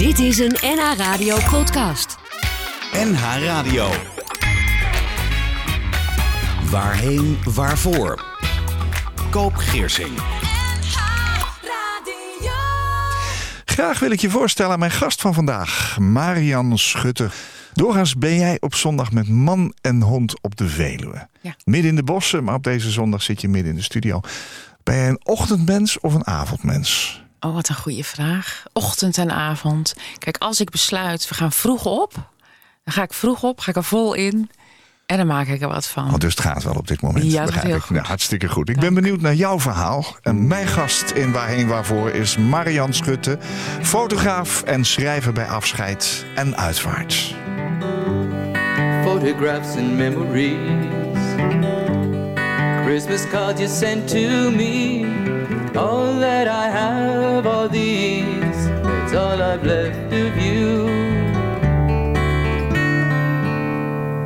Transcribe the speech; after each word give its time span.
Dit 0.00 0.18
is 0.18 0.38
een 0.38 0.56
NH 0.60 0.96
Radio 0.96 1.36
podcast. 1.50 2.16
NH 2.92 3.22
Radio. 3.44 3.88
Waarheen, 6.70 7.38
waarvoor? 7.54 8.24
Koop 9.30 9.54
Geersing. 9.54 10.18
Graag 13.64 13.98
wil 13.98 14.10
ik 14.10 14.20
je 14.20 14.30
voorstellen 14.30 14.72
aan 14.72 14.78
mijn 14.78 14.90
gast 14.90 15.20
van 15.20 15.34
vandaag, 15.34 15.98
Marian 15.98 16.78
Schutte. 16.78 17.28
Doorgaans 17.72 18.14
ben 18.14 18.36
jij 18.36 18.56
op 18.60 18.74
zondag 18.74 19.12
met 19.12 19.28
man 19.28 19.74
en 19.80 20.02
hond 20.02 20.42
op 20.42 20.56
de 20.56 20.68
Veluwe. 20.68 21.28
Ja. 21.40 21.54
Midden 21.64 21.90
in 21.90 21.96
de 21.96 22.04
bossen, 22.04 22.44
maar 22.44 22.54
op 22.54 22.64
deze 22.64 22.90
zondag 22.90 23.22
zit 23.22 23.40
je 23.40 23.48
midden 23.48 23.70
in 23.70 23.76
de 23.76 23.84
studio. 23.84 24.20
Ben 24.82 24.96
jij 24.96 25.08
een 25.08 25.20
ochtendmens 25.22 26.00
of 26.00 26.14
een 26.14 26.26
avondmens? 26.26 27.20
Oh, 27.40 27.54
wat 27.54 27.68
een 27.68 27.74
goede 27.74 28.04
vraag. 28.04 28.64
Ochtend 28.72 29.18
en 29.18 29.30
avond. 29.30 29.94
Kijk, 30.18 30.36
als 30.38 30.60
ik 30.60 30.70
besluit, 30.70 31.28
we 31.28 31.34
gaan 31.34 31.52
vroeg 31.52 31.84
op. 31.84 32.12
Dan 32.84 32.94
ga 32.94 33.02
ik 33.02 33.12
vroeg 33.12 33.42
op, 33.42 33.60
ga 33.60 33.70
ik 33.70 33.76
er 33.76 33.84
vol 33.84 34.14
in. 34.14 34.50
En 35.06 35.16
dan 35.16 35.26
maak 35.26 35.46
ik 35.46 35.62
er 35.62 35.68
wat 35.68 35.86
van. 35.86 36.12
Oh, 36.12 36.18
dus 36.18 36.30
het 36.30 36.40
gaat 36.40 36.62
wel 36.62 36.74
op 36.74 36.88
dit 36.88 37.00
moment. 37.00 37.24
Ja, 37.24 37.44
dat 37.44 37.52
begrijp 37.54 37.76
ik. 37.76 37.82
goed. 37.82 37.96
Nou, 37.96 38.06
hartstikke 38.06 38.48
goed. 38.48 38.68
Ik 38.68 38.80
ben 38.80 38.94
benieuwd 38.94 39.20
naar 39.20 39.34
jouw 39.34 39.60
verhaal. 39.60 40.06
En 40.22 40.46
mijn 40.46 40.66
gast 40.66 41.10
in 41.10 41.32
Waarheen 41.32 41.66
Waarvoor 41.66 42.10
is 42.10 42.36
Marian 42.36 42.94
Schutte. 42.94 43.38
Fotograaf 43.82 44.62
en 44.62 44.84
schrijver 44.84 45.32
bij 45.32 45.46
Afscheid 45.46 46.24
en 46.34 46.56
Uitvaart. 46.56 47.34
photographs 49.04 49.76
and 49.76 49.96
memories. 49.96 50.56
Christmas 52.84 53.26
cards 53.26 53.60
you 53.60 53.68
sent 53.68 54.08
to 54.08 54.50
me. 54.50 55.19
All 55.76 56.14
that 56.18 56.48
I 56.48 56.68
have 56.68 57.46
are 57.46 57.68
these. 57.68 58.66
That's 58.82 59.14
all 59.14 59.40
I've 59.40 59.64
left 59.64 60.12
of 60.12 60.36
you. 60.36 60.86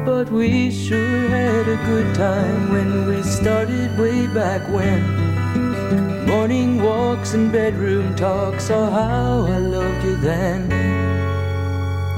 But 0.07 0.31
we 0.31 0.71
sure 0.71 1.29
had 1.29 1.69
a 1.69 1.77
good 1.87 2.15
time 2.15 2.73
when 2.73 3.07
we 3.07 3.23
started 3.23 3.99
way 3.99 4.27
back 4.29 4.67
when. 4.69 6.27
Morning 6.27 6.83
walks 6.83 7.35
and 7.35 7.53
bedroom 7.53 8.17
talks. 8.17 8.71
Oh, 8.71 8.87
how 8.87 9.47
I 9.47 9.59
loved 9.59 10.05
you 10.05 10.17
then. 10.17 11.04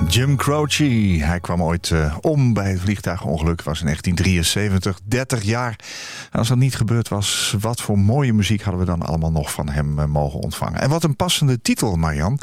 Jim 0.08 0.36
Croce, 0.36 0.84
hij 1.18 1.40
kwam 1.40 1.62
ooit 1.62 1.90
eh, 1.90 2.16
om 2.20 2.52
bij 2.52 2.70
het 2.70 2.80
vliegtuigongeluk. 2.80 3.62
was 3.62 3.78
in 3.80 3.84
1973, 3.84 4.98
30 5.04 5.42
jaar. 5.42 5.78
En 6.30 6.38
als 6.38 6.48
dat 6.48 6.56
niet 6.56 6.76
gebeurd 6.76 7.08
was, 7.08 7.56
wat 7.60 7.80
voor 7.80 7.98
mooie 7.98 8.32
muziek 8.32 8.62
hadden 8.62 8.80
we 8.80 8.86
dan 8.86 9.02
allemaal 9.02 9.30
nog 9.30 9.52
van 9.52 9.68
hem 9.68 9.98
eh, 9.98 10.04
mogen 10.04 10.40
ontvangen. 10.40 10.80
En 10.80 10.90
wat 10.90 11.04
een 11.04 11.16
passende 11.16 11.60
titel, 11.60 11.96
Marjan. 11.96 12.38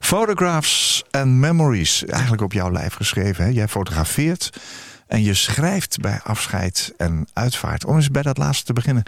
Photographs 0.00 1.04
and 1.10 1.26
Memories. 1.26 2.04
Eigenlijk 2.04 2.42
op 2.42 2.52
jouw 2.52 2.70
lijf 2.70 2.94
geschreven. 2.94 3.44
Hè? 3.44 3.50
Jij 3.50 3.68
fotografeert 3.68 4.60
en 5.06 5.22
je 5.22 5.34
schrijft 5.34 6.00
bij 6.00 6.20
afscheid 6.22 6.94
en 6.96 7.26
uitvaart. 7.32 7.84
Om 7.84 7.96
eens 7.96 8.10
bij 8.10 8.22
dat 8.22 8.38
laatste 8.38 8.64
te 8.64 8.72
beginnen. 8.72 9.02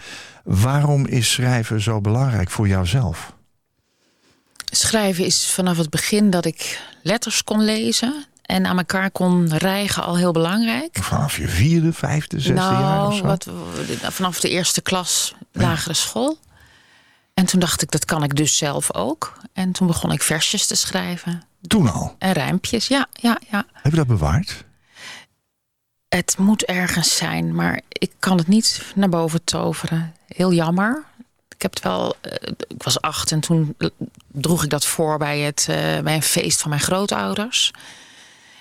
Waarom 0.45 1.07
is 1.07 1.33
schrijven 1.33 1.81
zo 1.81 2.01
belangrijk 2.01 2.51
voor 2.51 2.69
jouzelf? 2.69 3.39
Schrijven 4.71 5.25
is 5.25 5.51
vanaf 5.51 5.77
het 5.77 5.91
begin 5.91 6.31
dat 6.31 6.45
ik 6.45 6.81
letters 7.03 7.45
kon 7.45 7.65
lezen. 7.65 8.25
En 8.43 8.67
aan 8.67 8.79
elkaar 8.79 9.11
kon 9.11 9.57
rijgen 9.57 10.03
al 10.03 10.17
heel 10.17 10.33
belangrijk. 10.33 10.99
Vanaf 11.01 11.37
je 11.37 11.49
vierde, 11.49 11.93
vijfde, 11.93 12.41
zesde 12.41 12.55
jaar 12.63 13.07
of 13.07 13.09
nou, 13.09 13.15
zo? 13.15 13.25
wat, 13.25 13.49
vanaf 14.13 14.41
de 14.41 14.49
eerste 14.49 14.81
klas 14.81 15.35
lagere 15.53 15.95
school. 15.95 16.39
En 17.35 17.47
toen 17.47 17.61
dacht 17.61 17.83
ik, 17.83 17.91
dat 17.91 18.05
kan 18.05 18.23
ik 18.23 18.37
dus 18.37 18.57
zelf 18.57 18.95
ook. 18.95 19.37
En 19.53 19.73
toen 19.73 19.87
begon 19.87 20.13
ik 20.13 20.23
versjes 20.23 20.67
te 20.67 20.75
schrijven. 20.75 21.43
Toen 21.67 21.93
al. 21.93 22.15
En 22.19 22.33
rijmpjes, 22.33 22.87
ja, 22.87 23.07
ja, 23.13 23.39
ja. 23.51 23.67
Heb 23.73 23.93
je 23.93 23.99
dat 23.99 24.07
bewaard? 24.07 24.65
Het 26.09 26.35
moet 26.39 26.65
ergens 26.65 27.17
zijn, 27.17 27.55
maar 27.55 27.81
ik 27.89 28.13
kan 28.19 28.37
het 28.37 28.49
niet 28.49 28.83
naar 28.95 29.09
boven 29.09 29.45
toveren. 29.45 30.15
Heel 30.27 30.53
jammer. 30.53 31.05
Ik 31.61 31.67
heb 31.67 31.75
het 31.75 31.85
wel. 31.85 32.17
eh, 32.21 32.53
ik 32.69 32.83
was 32.83 33.01
acht 33.01 33.33
en 33.33 33.41
toen 33.41 33.77
droeg 34.27 34.65
ik 34.65 34.71
dat 34.71 34.87
voor 34.87 35.19
bij, 35.19 35.39
het, 35.39 35.67
eh, 35.69 35.99
bij 35.99 36.15
een 36.15 36.23
feest 36.23 36.61
van 36.61 36.71
mijn 36.71 36.83
grootouders. 36.83 37.71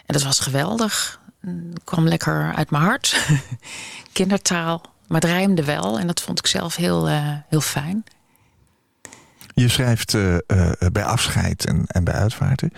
En 0.05 0.13
dat 0.13 0.23
was 0.23 0.39
geweldig. 0.39 1.19
Het 1.41 1.83
kwam 1.83 2.07
lekker 2.07 2.53
uit 2.55 2.69
mijn 2.69 2.83
hart. 2.83 3.27
Kindertaal. 4.13 4.81
Maar 5.07 5.21
het 5.21 5.29
rijmde 5.29 5.63
wel 5.63 5.99
en 5.99 6.07
dat 6.07 6.21
vond 6.21 6.39
ik 6.39 6.47
zelf 6.47 6.75
heel, 6.75 7.07
eh, 7.07 7.27
heel 7.49 7.61
fijn. 7.61 8.03
Je 9.53 9.69
schrijft 9.69 10.11
bij 10.91 11.03
afscheid 11.03 11.65
en, 11.65 11.83
en 11.87 12.03
bij 12.03 12.13
uitvaarten. 12.13 12.71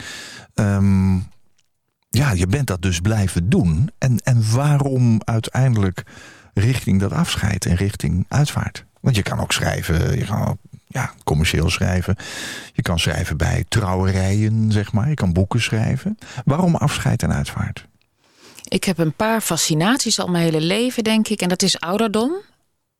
Ehm, 0.54 1.16
ja, 2.10 2.32
je 2.32 2.48
bent 2.48 2.68
dat 2.68 2.82
dus 2.82 3.00
blijven 3.00 3.50
doen. 3.50 3.92
En, 3.98 4.18
en 4.18 4.52
waarom 4.52 5.22
uiteindelijk 5.24 6.04
richting 6.54 7.00
dat 7.00 7.12
afscheid 7.12 7.66
en 7.66 7.76
richting 7.76 8.26
uitvaart? 8.28 8.86
Want 9.02 9.16
je 9.16 9.22
kan 9.22 9.40
ook 9.40 9.52
schrijven, 9.52 10.18
je 10.18 10.26
kan 10.26 10.58
ja, 10.88 11.14
commercieel 11.24 11.70
schrijven. 11.70 12.16
Je 12.74 12.82
kan 12.82 13.00
schrijven 13.00 13.38
bij 13.38 13.66
trouwerijen, 13.68 14.72
zeg 14.72 14.92
maar. 14.92 15.10
Je 15.10 15.14
kan 15.14 15.34
boeken 15.34 15.62
schrijven. 15.62 16.18
Waarom 16.46 16.76
afscheid 16.76 17.24
en 17.24 17.34
uitvaart? 17.34 17.86
Ik 18.68 18.84
heb 18.84 18.98
een 18.98 19.14
paar 19.14 19.42
fascinaties 19.42 20.20
al 20.20 20.28
mijn 20.28 20.44
hele 20.44 20.62
leven, 20.62 21.04
denk 21.04 21.28
ik. 21.28 21.42
En 21.42 21.50
dat 21.50 21.62
is 21.62 21.80
ouderdom. 21.80 22.32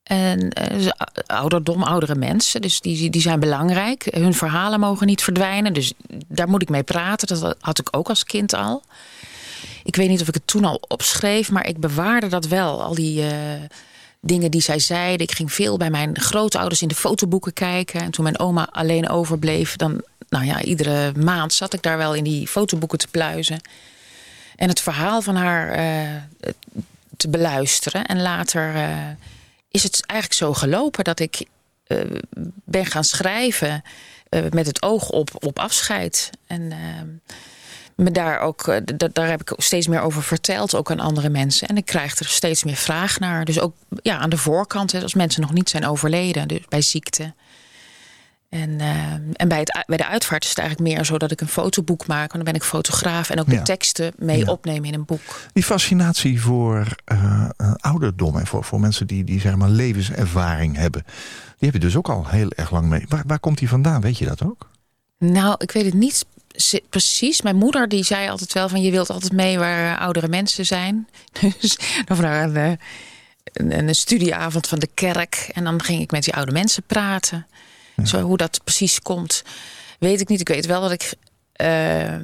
En 0.04 0.50
eh, 0.50 0.78
dus 0.78 0.94
ou- 0.94 1.40
ouderdom, 1.40 1.84
oudere 1.84 2.16
mensen. 2.16 2.62
Dus 2.62 2.80
die, 2.82 3.10
die 3.10 3.22
zijn 3.22 3.40
belangrijk. 3.40 4.08
Hun 4.12 4.34
verhalen 4.34 4.80
mogen 4.80 5.08
niet 5.08 5.24
verdwijnen. 5.24 5.74
Dus 5.74 5.94
daar 6.28 6.50
moet 6.50 6.62
ik 6.62 6.70
mee 6.70 6.84
praten. 6.84 7.28
Dat 7.28 7.56
had 7.60 7.80
ik 7.80 7.88
ook 7.92 8.10
als 8.10 8.24
kind 8.24 8.54
al. 8.54 8.84
Ik 9.84 9.96
weet 9.96 10.10
niet 10.10 10.22
of 10.22 10.28
ik 10.28 10.34
het 10.34 10.48
toen 10.48 10.66
al 10.66 10.82
opschreef, 10.88 11.52
maar 11.52 11.68
ik 11.68 11.80
bewaarde 11.80 12.28
dat 12.28 12.48
wel. 12.48 12.84
Al 12.84 12.96
die 12.96 13.22
eh, 13.22 13.32
dingen 14.22 14.52
die 14.52 14.62
zij 14.62 14.80
zeiden. 14.80 15.28
Ik 15.28 15.36
ging 15.36 15.54
veel 15.54 15.78
bij 15.78 15.90
mijn 15.90 16.20
grootouders 16.20 16.82
in 16.82 16.88
de 16.88 16.96
fotoboeken 16.96 17.54
kijken. 17.54 18.02
En 18.02 18.12
toen 18.12 18.24
mijn 18.24 18.40
oma 18.40 18.68
alleen 18.72 19.10
overbleef, 19.10 19.76
dan, 19.76 20.04
nou 20.30 20.46
ja, 20.46 20.62
iedere 20.62 21.14
maand 21.14 21.54
zat 21.54 21.74
ik 21.74 21.82
daar 21.82 21.98
wel 21.98 22.14
in 22.14 22.24
die 22.24 22.48
fotoboeken 22.48 22.98
te 22.98 23.08
pluizen. 23.08 23.62
En 24.56 24.70
het 24.70 24.82
verhaal 24.82 25.22
van 25.22 25.36
haar 25.36 25.72
eh, 25.72 26.52
te 27.18 27.30
beluisteren. 27.30 28.06
En 28.06 28.22
later 28.22 28.76
eh, 28.76 29.10
is 29.70 29.84
het 29.84 30.06
eigenlijk 30.06 30.40
zo 30.40 30.54
gelopen 30.54 31.04
dat 31.04 31.20
ik 31.20 31.46
eh, 31.88 31.98
ben 32.64 32.86
gaan 32.86 33.04
schrijven 33.04 33.84
met 34.52 34.66
het 34.66 34.82
oog 34.82 35.10
op, 35.10 35.30
op 35.40 35.60
afscheid. 35.60 36.30
En 36.48 36.72
me 38.02 38.12
daar 38.12 38.40
ook, 38.40 38.68
eh, 38.68 38.82
daar 39.14 39.28
heb 39.30 39.42
ik 39.42 39.54
steeds 39.58 39.88
meer 39.88 40.02
over 40.02 40.24
verteld, 40.24 40.76
ook 40.76 40.92
aan 40.92 41.00
andere 41.00 41.30
mensen. 41.30 41.68
En 41.68 41.78
ik 41.78 41.86
krijg 41.86 42.18
er 42.20 42.26
steeds 42.28 42.64
meer 42.64 42.76
vraag 42.76 43.20
naar. 43.20 43.46
Dus 43.46 43.60
ook 43.60 43.76
ja, 44.02 44.18
aan 44.18 44.30
de 44.30 44.38
voorkant, 44.38 44.92
hè, 44.92 45.02
als 45.02 45.14
mensen 45.14 45.42
nog 45.42 45.54
niet 45.54 45.70
zijn 45.70 45.86
overleden, 45.88 46.48
dus 46.48 46.60
bij 46.70 46.82
ziekte. 46.82 47.34
En, 48.50 48.80
eh, 48.80 49.12
en 49.34 49.48
bij, 49.48 49.60
het, 49.60 49.84
bij 49.88 49.98
de 49.98 50.08
uitvaart 50.08 50.44
is 50.44 50.50
het 50.50 50.58
eigenlijk 50.60 50.90
meer 50.96 51.06
zo 51.06 51.18
dat 51.18 51.32
ik 51.32 51.42
een 51.42 51.48
fotoboek 51.48 52.08
maak. 52.08 52.20
Want 52.32 52.44
dan 52.44 52.54
ben 52.54 52.54
ik 52.54 52.64
fotograaf 52.64 53.30
en 53.30 53.40
ook 53.40 53.48
Ja. 53.52 53.58
de 53.58 53.62
teksten 53.62 54.14
mee 54.18 54.38
Ja. 54.40 54.52
opnemen 54.52 54.88
in 54.88 54.94
een 54.94 55.06
boek. 55.06 55.50
Die 55.54 55.64
fascinatie 55.64 56.42
voor 56.42 56.96
eh, 57.06 57.50
ouderdom 57.78 58.38
en 58.38 58.48
voor, 58.48 58.64
voor 58.64 58.80
mensen 58.80 59.08
die, 59.08 59.24
die 59.24 59.40
zeg 59.40 59.56
maar 59.56 59.70
levenservaring 59.70 60.76
hebben. 60.76 61.04
Die 61.58 61.70
heb 61.70 61.74
je 61.74 61.80
dus 61.80 61.96
ook 61.96 62.10
al 62.10 62.28
heel 62.28 62.50
erg 62.56 62.72
lang 62.72 62.86
mee. 62.88 63.06
Waar, 63.08 63.24
waar 63.28 63.40
komt 63.40 63.58
die 63.58 63.70
vandaan? 63.70 64.02
Weet 64.02 64.18
je 64.18 64.26
dat 64.26 64.44
ook? 64.44 64.70
Nou, 65.18 65.56
ik 65.58 65.72
weet 65.72 65.86
het 65.86 65.94
niet 65.94 66.26
precies. 66.90 67.42
Mijn 67.42 67.56
moeder 67.56 67.90
die 67.90 68.04
zei 68.04 68.30
altijd 68.30 68.54
wel 68.54 68.70
van 68.70 68.82
je 68.82 68.92
wilt 68.92 69.10
altijd 69.10 69.32
mee 69.32 69.58
waar 69.58 69.94
eh, 69.94 70.02
oudere 70.02 70.28
mensen 70.28 70.66
zijn. 70.66 71.08
Dus 71.60 71.78
of 72.08 72.20
naar 72.20 72.44
een, 72.44 72.80
een, 73.54 73.88
een 73.88 73.96
studieavond 73.96 74.68
van 74.68 74.80
de 74.80 74.90
kerk. 74.94 75.50
En 75.54 75.64
dan 75.64 75.84
ging 75.84 76.02
ik 76.02 76.12
met 76.12 76.24
die 76.24 76.34
oude 76.34 76.52
mensen 76.52 76.84
praten. 76.84 77.48
Zo, 78.04 78.22
hoe 78.22 78.38
dat 78.38 78.62
precies 78.64 79.02
komt, 79.02 79.44
weet 80.00 80.22
ik 80.22 80.28
niet. 80.28 80.40
Ik 80.40 80.48
weet 80.48 80.66
wel 80.66 80.82
dat 80.82 80.92
ik 80.92 81.14
eh, 81.54 82.16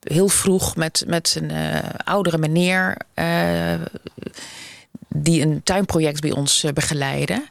heel 0.00 0.28
vroeg 0.28 0.76
met, 0.76 1.04
met 1.06 1.36
een 1.40 1.50
eh, 1.50 1.90
oudere 2.04 2.38
meneer... 2.38 2.96
die 5.08 5.42
een 5.42 5.62
tuinproject 5.62 6.20
bij 6.20 6.32
ons 6.32 6.64
begeleidde. 6.74 7.44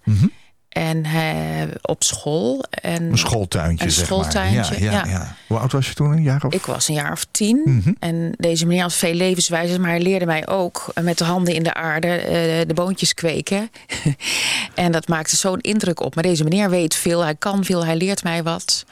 En 0.71 1.03
eh, 1.03 1.67
op 1.81 2.03
school. 2.03 2.63
En 2.69 3.03
Een 3.03 3.17
schooltuintje, 3.17 3.85
Een 3.85 3.91
zeg 3.91 4.05
schooltuintje, 4.05 4.73
maar. 4.73 4.81
Ja, 4.81 4.91
ja, 4.91 5.05
ja. 5.05 5.11
ja. 5.11 5.35
Hoe 5.47 5.57
oud 5.57 5.71
was 5.71 5.87
je 5.87 5.93
toen? 5.93 6.11
Een 6.11 6.21
jaar 6.21 6.43
of? 6.43 6.53
ik 6.53 6.65
was 6.65 6.87
een 6.87 6.93
jaar 6.93 7.11
of 7.11 7.25
tien. 7.31 7.95
En 7.99 8.33
deze 8.37 8.65
meneer 8.65 8.81
had 8.81 8.93
veel 8.93 9.13
levenswijze. 9.13 9.79
Maar 9.79 9.89
hij 9.89 10.01
leerde 10.01 10.25
mij 10.25 10.47
ook 10.47 10.93
met 11.01 11.17
de 11.17 11.23
handen 11.23 11.53
in 11.53 11.63
de 11.63 11.73
aarde 11.73 12.07
eh, 12.07 12.67
de 12.67 12.73
boontjes 12.73 13.13
kweken. 13.13 13.69
en 14.75 14.91
dat 14.91 15.07
maakte 15.07 15.35
zo'n 15.35 15.59
indruk 15.59 15.99
op. 15.99 16.15
Maar 16.15 16.23
deze 16.23 16.43
meneer 16.43 16.69
weet 16.69 16.95
veel. 16.95 17.21
Hij 17.21 17.35
kan 17.35 17.63
veel. 17.63 17.85
Hij 17.85 17.95
leert 17.95 18.23
mij 18.23 18.43
wat. 18.43 18.85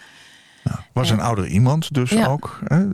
was 0.94 1.10
een 1.10 1.22
ouder 1.22 1.48
iemand 1.48 1.94
dus 1.94 2.26
ook. 2.26 2.60
Hè? 2.68 2.86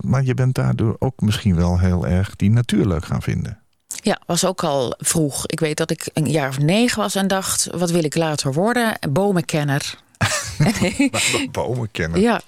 Maar 0.00 0.24
je 0.24 0.34
bent 0.34 0.54
daardoor 0.54 0.96
ook 0.98 1.20
misschien 1.20 1.56
wel 1.56 1.78
heel 1.78 2.06
erg 2.06 2.36
die 2.36 2.50
natuur 2.50 2.86
leuk 2.86 3.04
gaan 3.04 3.22
vinden. 3.22 3.58
Ja, 4.02 4.18
was 4.26 4.44
ook 4.44 4.64
al 4.64 4.94
vroeg. 4.98 5.46
Ik 5.46 5.60
weet 5.60 5.76
dat 5.76 5.90
ik 5.90 6.10
een 6.12 6.30
jaar 6.30 6.48
of 6.48 6.58
negen 6.58 6.98
was 6.98 7.14
en 7.14 7.28
dacht... 7.28 7.68
wat 7.74 7.90
wil 7.90 8.04
ik 8.04 8.14
later 8.14 8.52
worden? 8.52 8.98
Bomenkenner. 9.10 9.94
Maar 10.58 11.28
wel 11.32 11.50
bomen 11.50 11.88
kennen. 11.90 12.20
ja, 12.20 12.40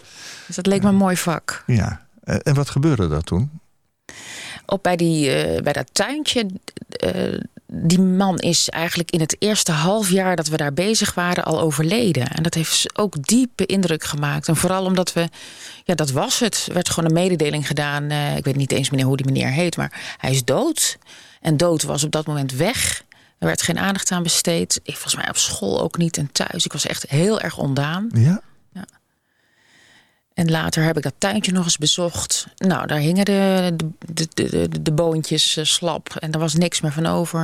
dus 0.47 0.57
dat 0.57 0.67
leek 0.67 0.83
me 0.83 0.89
een 0.89 0.95
mooi 0.95 1.17
vak. 1.17 1.63
Ja. 1.67 2.07
Eh, 2.25 2.37
En 2.43 2.55
wat 2.55 2.71
gebeurde 2.71 3.15
er 3.15 3.23
toen? 3.23 3.51
Op 4.67 4.83
bij, 4.83 4.97
die, 4.97 5.31
eh, 5.31 5.63
bij 5.63 5.73
dat 5.73 5.89
tuintje, 5.93 6.47
eh, 6.89 7.39
die 7.67 8.01
man 8.01 8.39
is 8.39 8.69
eigenlijk 8.69 9.11
in 9.11 9.21
het 9.21 9.37
eerste 9.39 9.73
half 9.73 10.11
jaar 10.11 10.37
dat 10.37 10.49
we 10.49 10.57
daar 10.57 10.73
bezig 10.73 11.15
waren 11.15 11.45
al 11.45 11.61
overleden. 11.61 12.27
En 12.29 12.43
dat 12.43 12.55
heeft 12.55 12.99
ook 12.99 13.27
diepe 13.27 13.67
indruk 13.67 14.05
gemaakt. 14.05 14.49
En 14.49 14.57
vooral 14.57 14.85
omdat 14.85 15.13
we, 15.13 15.29
ja, 15.85 15.95
dat 15.95 16.11
was 16.11 16.39
het. 16.39 16.65
Er 16.69 16.75
werd 16.75 16.89
gewoon 16.91 17.11
een 17.11 17.17
mededeling 17.23 17.67
gedaan. 17.67 18.11
ik 18.11 18.45
weet 18.45 18.57
niet 18.57 18.73
eens 18.73 18.91
meer 18.91 19.05
hoe 19.05 19.17
die 19.17 19.27
meneer 19.27 19.49
heet, 19.51 19.77
maar 19.77 20.17
hij 20.17 20.31
is 20.31 20.45
dood. 20.45 20.99
En 21.43 21.57
dood 21.57 21.83
was 21.83 22.05
op 22.05 22.11
dat 22.13 22.27
moment 22.27 22.53
weg. 22.53 23.05
Er 23.39 23.47
werd 23.47 23.63
geen 23.63 23.79
aandacht 23.79 24.11
aan 24.11 24.23
besteed. 24.23 24.81
Ik, 24.83 24.93
volgens 24.95 25.17
mij 25.17 25.29
op 25.29 25.37
school 25.37 25.81
ook 25.81 25.97
niet 25.97 26.17
en 26.17 26.33
thuis. 26.33 26.65
Ik 26.65 26.73
was 26.73 26.87
echt 26.87 27.11
heel 27.11 27.41
erg 27.41 27.59
ondaan. 27.59 28.09
Ja? 28.15 28.41
En 30.35 30.51
later 30.51 30.83
heb 30.85 30.97
ik 30.97 31.03
dat 31.03 31.15
tuintje 31.19 31.53
nog 31.53 31.65
eens 31.65 31.79
bezocht. 31.79 32.47
Nou, 32.57 32.87
daar 32.87 32.99
hingen 32.99 33.25
de, 33.25 33.73
de, 33.77 34.29
de, 34.35 34.69
de, 34.69 34.83
de 34.83 34.93
boontjes 34.93 35.57
eh, 35.57 35.65
slap 35.65 36.17
en 36.17 36.33
er 36.33 36.39
was 36.39 36.55
niks 36.55 36.81
meer 36.81 36.93
van 36.93 37.07
over. 37.07 37.39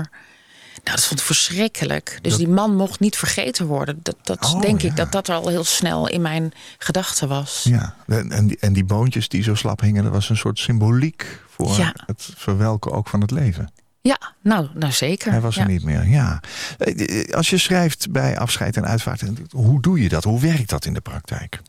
Nou, 0.85 0.97
dat 0.97 1.05
vond 1.05 1.21
ik 1.21 1.27
verschrikkelijk. 1.27 2.19
Dus 2.23 2.31
Dat- 2.33 2.41
die 2.41 2.49
man 2.49 2.77
mocht 2.77 3.01
niet 3.01 3.17
vergeten 3.17 3.67
worden. 3.67 4.01
Dat, 4.03 4.17
dat 4.23 4.45
Oh, 4.55 4.61
denk 4.61 4.81
ja. 4.81 4.89
ik 4.89 4.97
dat 4.97 5.13
dat 5.13 5.29
al 5.29 5.49
heel 5.49 5.65
snel 5.65 6.09
in 6.09 6.21
mijn 6.23 6.53
gedachten 6.79 7.29
was. 7.29 7.63
Ja. 7.69 7.95
En, 8.07 8.31
en, 8.33 8.47
die, 8.47 8.57
en 8.61 8.73
die 8.73 8.85
boontjes 8.85 9.29
die 9.29 9.43
zo 9.43 9.55
slap 9.55 9.81
hingen, 9.81 10.03
dat 10.05 10.13
was 10.13 10.29
een 10.29 10.37
soort 10.37 10.59
symboliek 10.59 11.41
voor 11.49 11.77
Ja. 11.77 11.95
het 12.07 12.29
verwelken 12.37 12.93
ook 12.93 13.09
van 13.09 13.21
het 13.21 13.31
leven. 13.31 13.73
Ja, 14.09 14.33
nou, 14.43 14.69
nou 14.75 14.93
zeker. 14.93 15.31
Hij 15.31 15.41
was 15.41 15.57
er 15.57 15.67
niet 15.67 15.83
meer, 15.85 16.09
ja. 16.09 16.41
Eh, 16.79 17.35
Als 17.35 17.51
je 17.51 17.59
schrijft 17.59 18.11
bij 18.11 18.39
afscheid 18.39 18.77
en 18.77 18.87
uitvaart, 18.87 19.23
hoe 19.51 19.81
doe 19.83 20.03
je 20.03 20.09
dat? 20.09 20.25
Hoe 20.25 20.41
werkt 20.41 20.69
dat 20.69 20.85
in 20.85 20.95
de 20.95 21.01
praktijk? 21.01 21.61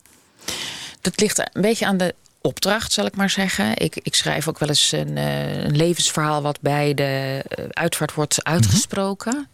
Dat 1.02 1.20
ligt 1.20 1.40
een 1.54 1.62
beetje 1.62 1.86
aan 1.86 1.98
de 1.98 2.16
opdracht, 2.42 2.92
zal 2.92 3.06
ik 3.06 3.16
maar 3.16 3.30
zeggen. 3.30 3.78
Ik, 3.78 3.96
ik 3.96 4.16
schrijf 4.16 4.48
ook 4.48 4.60
wel 4.60 4.70
eens 4.70 4.92
een, 4.92 5.18
eh, 5.18 5.64
een 5.64 5.76
levensverhaal 5.76 6.42
wat 6.42 6.62
bij 6.62 6.94
de 6.94 7.44
eh, 7.48 7.66
uitvaart 7.70 8.14
wordt 8.14 8.44
uitgesproken. 8.44 9.48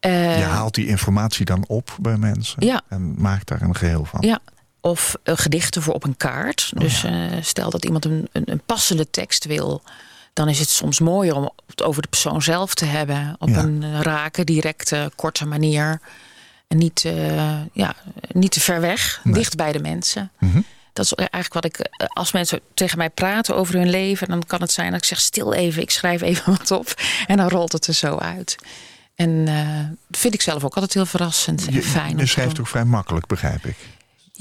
Eh, 0.00 0.38
je 0.38 0.44
haalt 0.44 0.74
die 0.74 0.86
informatie 0.86 1.44
dan 1.44 1.64
op 1.66 1.96
bij 2.00 2.16
mensen 2.16 2.66
Ja. 2.66 2.80
en 2.88 3.14
maakt 3.20 3.48
daar 3.48 3.62
een 3.62 3.76
geheel 3.76 4.04
van. 4.04 4.20
Ja, 4.20 4.38
of 4.80 5.16
gedichten 5.24 5.82
voor 5.82 5.94
op 5.94 6.04
een 6.04 6.16
kaart. 6.16 6.70
Oh, 6.74 6.80
dus 6.80 7.04
stel 7.40 7.70
dat 7.70 7.84
iemand 7.84 8.04
een, 8.04 8.28
een, 8.32 8.50
een 8.50 8.62
passende 8.66 9.10
tekst 9.10 9.44
wil, 9.44 9.82
dan 10.32 10.48
is 10.48 10.58
het 10.58 10.68
soms 10.68 11.00
mooier 11.00 11.34
om 11.34 11.50
het 11.66 11.82
over 11.82 12.02
de 12.02 12.08
persoon 12.08 12.42
zelf 12.42 12.74
te 12.74 12.84
hebben. 12.84 13.36
Op 13.38 13.48
Ja. 13.48 13.58
een 13.58 13.82
eh, 13.82 14.00
rake, 14.00 14.44
directe, 14.44 15.12
korte 15.16 15.46
manier. 15.46 16.00
En 16.68 16.78
niet, 16.78 17.04
eh, 17.04 17.60
ja, 17.72 17.94
niet 18.32 18.50
te 18.52 18.60
ver 18.60 18.80
weg, 18.80 19.20
Nee. 19.24 19.34
dicht 19.34 19.56
bij 19.56 19.72
de 19.72 19.80
mensen. 19.80 20.30
Mhm. 20.38 20.60
Dat 20.92 21.04
is 21.04 21.12
eigenlijk 21.14 21.54
wat 21.54 21.64
ik, 21.64 21.78
eh, 21.78 22.06
als 22.08 22.32
mensen 22.32 22.60
tegen 22.74 22.98
mij 22.98 23.10
praten 23.10 23.56
over 23.56 23.74
hun 23.74 23.90
leven, 23.90 24.28
dan 24.28 24.42
kan 24.46 24.60
het 24.60 24.72
zijn 24.72 24.90
dat 24.90 25.00
ik 25.00 25.06
zeg: 25.06 25.20
stil 25.20 25.52
even, 25.52 25.82
ik 25.82 25.90
schrijf 25.90 26.20
even 26.20 26.52
wat 26.58 26.70
op. 26.70 26.94
En 27.26 27.36
dan 27.36 27.48
rolt 27.48 27.72
het 27.72 27.86
er 27.86 27.94
zo 27.94 28.16
uit. 28.16 28.56
En 29.14 29.44
dat 30.08 30.20
vind 30.20 30.34
ik 30.34 30.42
zelf 30.42 30.64
ook 30.64 30.74
altijd 30.74 30.94
heel 30.94 31.06
verrassend 31.06 31.66
en 31.66 31.72
Je, 31.72 31.82
fijn. 31.82 32.18
je 32.18 32.26
schrijft 32.26 32.60
ook 32.60 32.66
vrij 32.68 32.84
makkelijk, 32.84 33.26
begrijp 33.26 33.66
ik. 33.66 33.76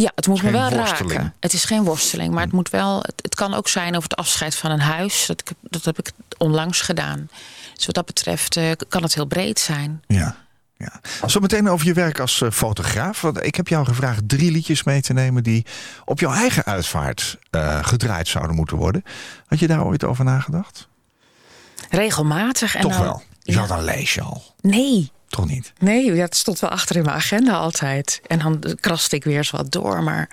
Ja, 0.01 0.11
het 0.15 0.27
moet 0.27 0.43
me 0.43 0.51
wel 0.51 0.69
worsteling. 0.69 1.11
raken. 1.13 1.33
Het 1.39 1.53
is 1.53 1.63
geen 1.65 1.83
worsteling, 1.83 2.33
maar 2.33 2.43
het 2.43 2.51
moet 2.51 2.69
wel. 2.69 2.99
Het, 2.99 3.13
het 3.21 3.35
kan 3.35 3.53
ook 3.53 3.67
zijn 3.67 3.95
over 3.95 4.09
het 4.09 4.17
afscheid 4.17 4.55
van 4.55 4.71
een 4.71 4.79
huis. 4.79 5.25
Dat, 5.25 5.43
dat 5.61 5.85
heb 5.85 5.99
ik 5.99 6.11
onlangs 6.37 6.81
gedaan. 6.81 7.29
Dus 7.75 7.85
wat 7.85 7.95
dat 7.95 8.05
betreft 8.05 8.57
eh, 8.57 8.71
kan 8.87 9.03
het 9.03 9.13
heel 9.13 9.25
breed 9.25 9.59
zijn. 9.59 10.03
Ja. 10.07 10.35
ja. 10.77 10.99
Zometeen 11.25 11.69
over 11.69 11.85
je 11.85 11.93
werk 11.93 12.19
als 12.19 12.41
eh, 12.41 12.51
fotograaf. 12.51 13.21
Want 13.21 13.43
ik 13.43 13.55
heb 13.55 13.67
jou 13.67 13.85
gevraagd 13.85 14.29
drie 14.29 14.51
liedjes 14.51 14.83
mee 14.83 15.01
te 15.01 15.13
nemen 15.13 15.43
die 15.43 15.65
op 16.05 16.19
jouw 16.19 16.33
eigen 16.33 16.65
uitvaart 16.65 17.37
eh, 17.49 17.79
gedraaid 17.83 18.27
zouden 18.27 18.55
moeten 18.55 18.77
worden. 18.77 19.03
Had 19.47 19.59
je 19.59 19.67
daar 19.67 19.85
ooit 19.85 20.03
over 20.03 20.23
nagedacht? 20.25 20.87
Regelmatig. 21.89 22.75
En 22.75 22.81
Toch 22.81 22.91
dan- 22.91 23.01
wel. 23.01 23.23
Je 23.41 23.51
ja. 23.51 23.59
had 23.59 23.69
een 23.69 23.83
lijstje 23.83 24.21
al. 24.21 24.43
Nee. 24.61 25.11
Toch 25.29 25.47
niet? 25.47 25.73
Nee, 25.79 26.15
dat 26.15 26.35
stond 26.35 26.59
wel 26.59 26.69
achter 26.69 26.95
in 26.95 27.03
mijn 27.03 27.15
agenda 27.15 27.53
altijd. 27.53 28.21
En 28.27 28.39
dan 28.39 28.77
kraste 28.79 29.15
ik 29.15 29.23
weer 29.23 29.37
eens 29.37 29.49
wat 29.51 29.71
door. 29.71 30.03
Maar 30.03 30.29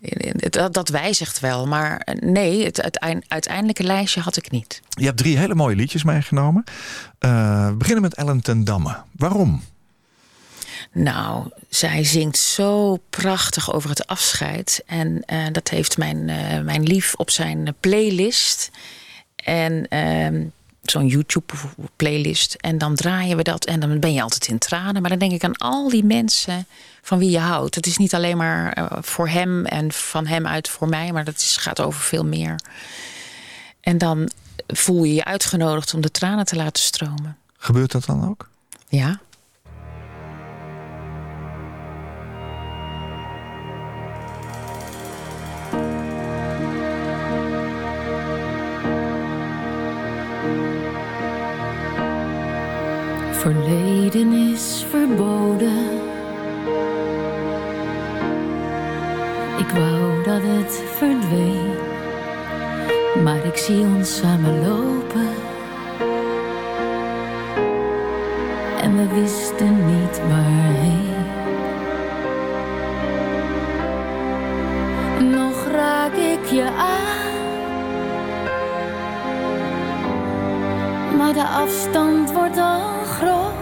het- 0.00 0.52
dat, 0.52 0.74
dat 0.74 0.88
wijzigt 0.88 1.40
wel. 1.40 1.66
Maar 1.66 1.96
eh, 1.98 2.14
nee, 2.20 2.64
het 2.64 2.82
uiteind- 2.82 3.24
uiteindelijke 3.28 3.82
lijstje 3.82 4.20
had 4.20 4.36
ik 4.36 4.50
niet. 4.50 4.80
Je 4.88 5.04
hebt 5.04 5.18
drie 5.18 5.38
hele 5.38 5.54
mooie 5.54 5.76
liedjes 5.76 6.04
meegenomen. 6.04 6.64
Eh, 7.18 7.66
we 7.68 7.74
beginnen 7.74 8.02
met 8.02 8.14
Ellen 8.14 8.40
ten 8.40 8.64
Damme. 8.64 8.96
Waarom? 9.16 9.62
Nou, 10.92 11.48
zij 11.68 12.04
zingt 12.04 12.38
zo 12.38 12.96
prachtig 13.10 13.72
over 13.72 13.90
het 13.90 14.06
afscheid. 14.06 14.82
En 14.86 15.22
eh, 15.26 15.38
dat 15.52 15.68
heeft 15.68 15.98
mijn, 15.98 16.28
eh, 16.28 16.60
mijn 16.60 16.82
lief 16.82 17.14
op 17.14 17.30
zijn 17.30 17.74
playlist. 17.80 18.70
En 19.36 19.88
ehm, 19.88 20.44
zo'n 20.90 21.06
YouTube-playlist. 21.06 22.54
En 22.54 22.78
dan 22.78 22.94
draaien 22.94 23.36
we 23.36 23.42
dat. 23.42 23.64
En 23.64 23.80
dan 23.80 24.00
ben 24.00 24.12
je 24.12 24.22
altijd 24.22 24.48
in 24.48 24.58
tranen. 24.58 25.00
Maar 25.00 25.10
dan 25.10 25.18
denk 25.18 25.32
ik 25.32 25.44
aan 25.44 25.56
al 25.56 25.88
die 25.88 26.04
mensen 26.04 26.66
van 27.02 27.18
wie 27.18 27.30
je 27.30 27.38
houdt. 27.38 27.74
Het 27.74 27.86
is 27.86 27.96
niet 27.96 28.14
alleen 28.14 28.36
maar 28.36 28.72
eh, 28.72 28.86
voor 29.00 29.28
hem 29.28 29.64
en 29.64 29.92
van 29.92 30.26
hem 30.26 30.46
uit 30.46 30.68
voor 30.68 30.88
mij. 30.88 31.12
Maar 31.12 31.24
dat 31.24 31.36
is, 31.36 31.56
gaat 31.56 31.80
over 31.80 32.00
veel 32.00 32.24
meer. 32.24 32.60
En 33.80 33.98
dan 33.98 34.30
voel 34.66 35.04
je 35.04 35.14
je 35.14 35.24
uitgenodigd 35.24 35.94
om 35.94 36.00
de 36.00 36.10
tranen 36.10 36.44
te 36.44 36.56
laten 36.56 36.82
stromen. 36.82 37.36
Gebeurt 37.58 37.92
dat 37.92 38.04
dan 38.04 38.28
ook? 38.28 38.48
Ja. 38.88 39.20
Verleden 53.46 54.32
is 54.32 54.86
verboden. 54.90 56.00
Ik 59.58 59.68
wou 59.74 60.24
dat 60.24 60.40
het 60.42 60.82
verdween, 60.96 61.74
maar 63.24 63.44
ik 63.44 63.56
zie 63.56 63.84
ons 63.84 64.16
samen 64.16 64.68
lopen. 64.68 65.28
En 68.82 68.96
we 68.96 69.20
wisten 69.20 69.86
niet 69.86 70.20
waarheen. 70.28 71.24
Nog 75.30 75.66
raak 75.72 76.12
ik 76.12 76.44
je 76.44 76.64
aan. 76.64 77.34
Maar 81.16 81.32
de 81.32 81.44
afstand 81.44 82.32
wordt 82.32 82.58
al 82.58 82.95
groot. 83.18 83.52
Nee, 83.52 83.55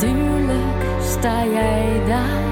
natuurlijk 0.00 1.02
sta 1.02 1.44
jij 1.44 2.00
daar. 2.06 2.48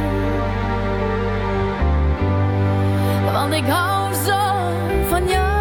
Want 3.33 3.55
ik 3.55 3.67
hou 3.67 4.15
zo 4.15 4.39
van 5.09 5.29
jou. 5.29 5.57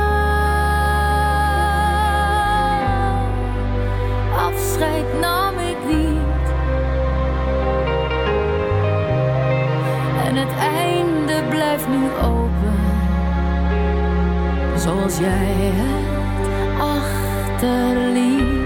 Afscheid 4.36 5.20
nam 5.22 5.60
ik 5.60 5.78
niet. 5.88 6.46
En 10.26 10.36
het 10.36 10.54
einde 10.60 11.44
blijft 11.50 11.88
nu 11.88 12.04
open. 12.24 12.76
Zoals 14.76 15.18
jij 15.18 15.72
het 15.76 16.48
achterliet. 16.80 18.57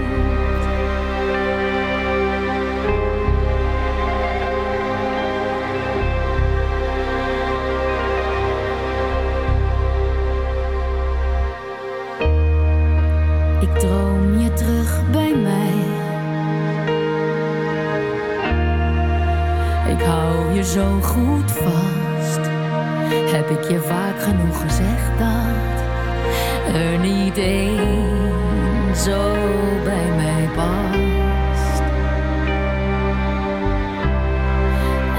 Goed 21.02 21.52
vast. 21.52 22.40
Heb 23.32 23.50
ik 23.50 23.70
je 23.70 23.80
vaak 23.80 24.22
genoeg 24.22 24.60
gezegd 24.60 25.18
dat 25.18 25.82
er 26.74 26.98
niet 26.98 27.38
één 27.38 28.96
zo 28.96 29.32
bij 29.84 30.10
mij 30.16 30.48
past. 30.54 31.82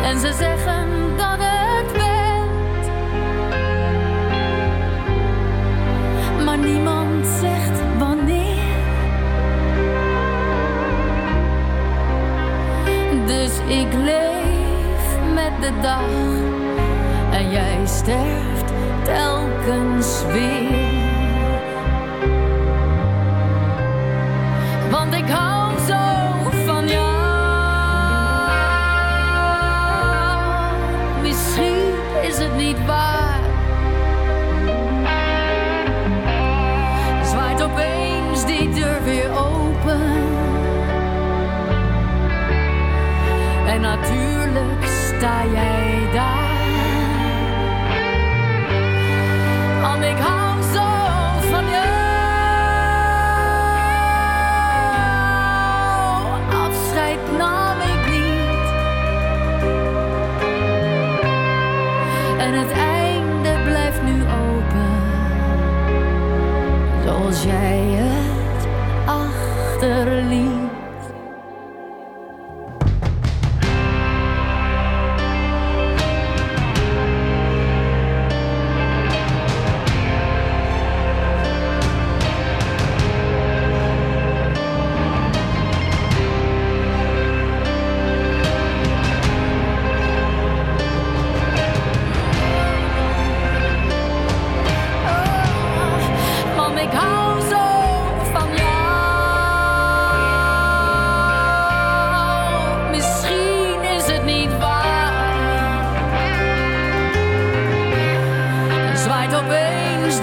En 0.04 0.20
ze 0.20 0.34
zeggen 0.38 0.63
de 15.64 15.80
dag 15.82 16.04
en 17.32 17.52
jij 17.52 17.80
sterft 17.86 18.74
telkens 19.04 20.24
weer. 20.32 21.03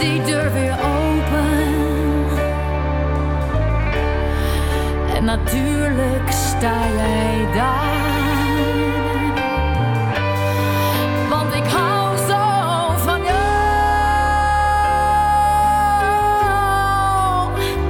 Die 0.00 0.22
deur 0.22 0.52
weer 0.52 0.72
open. 0.72 1.68
En 5.14 5.24
natuurlijk 5.24 6.30
sta 6.30 6.74
jij 6.96 7.46
daar. 7.54 7.98
Want 11.28 11.54
ik 11.54 11.64
hou 11.64 12.16
zo 12.16 12.38
van 12.96 13.22
jou. 13.22 13.40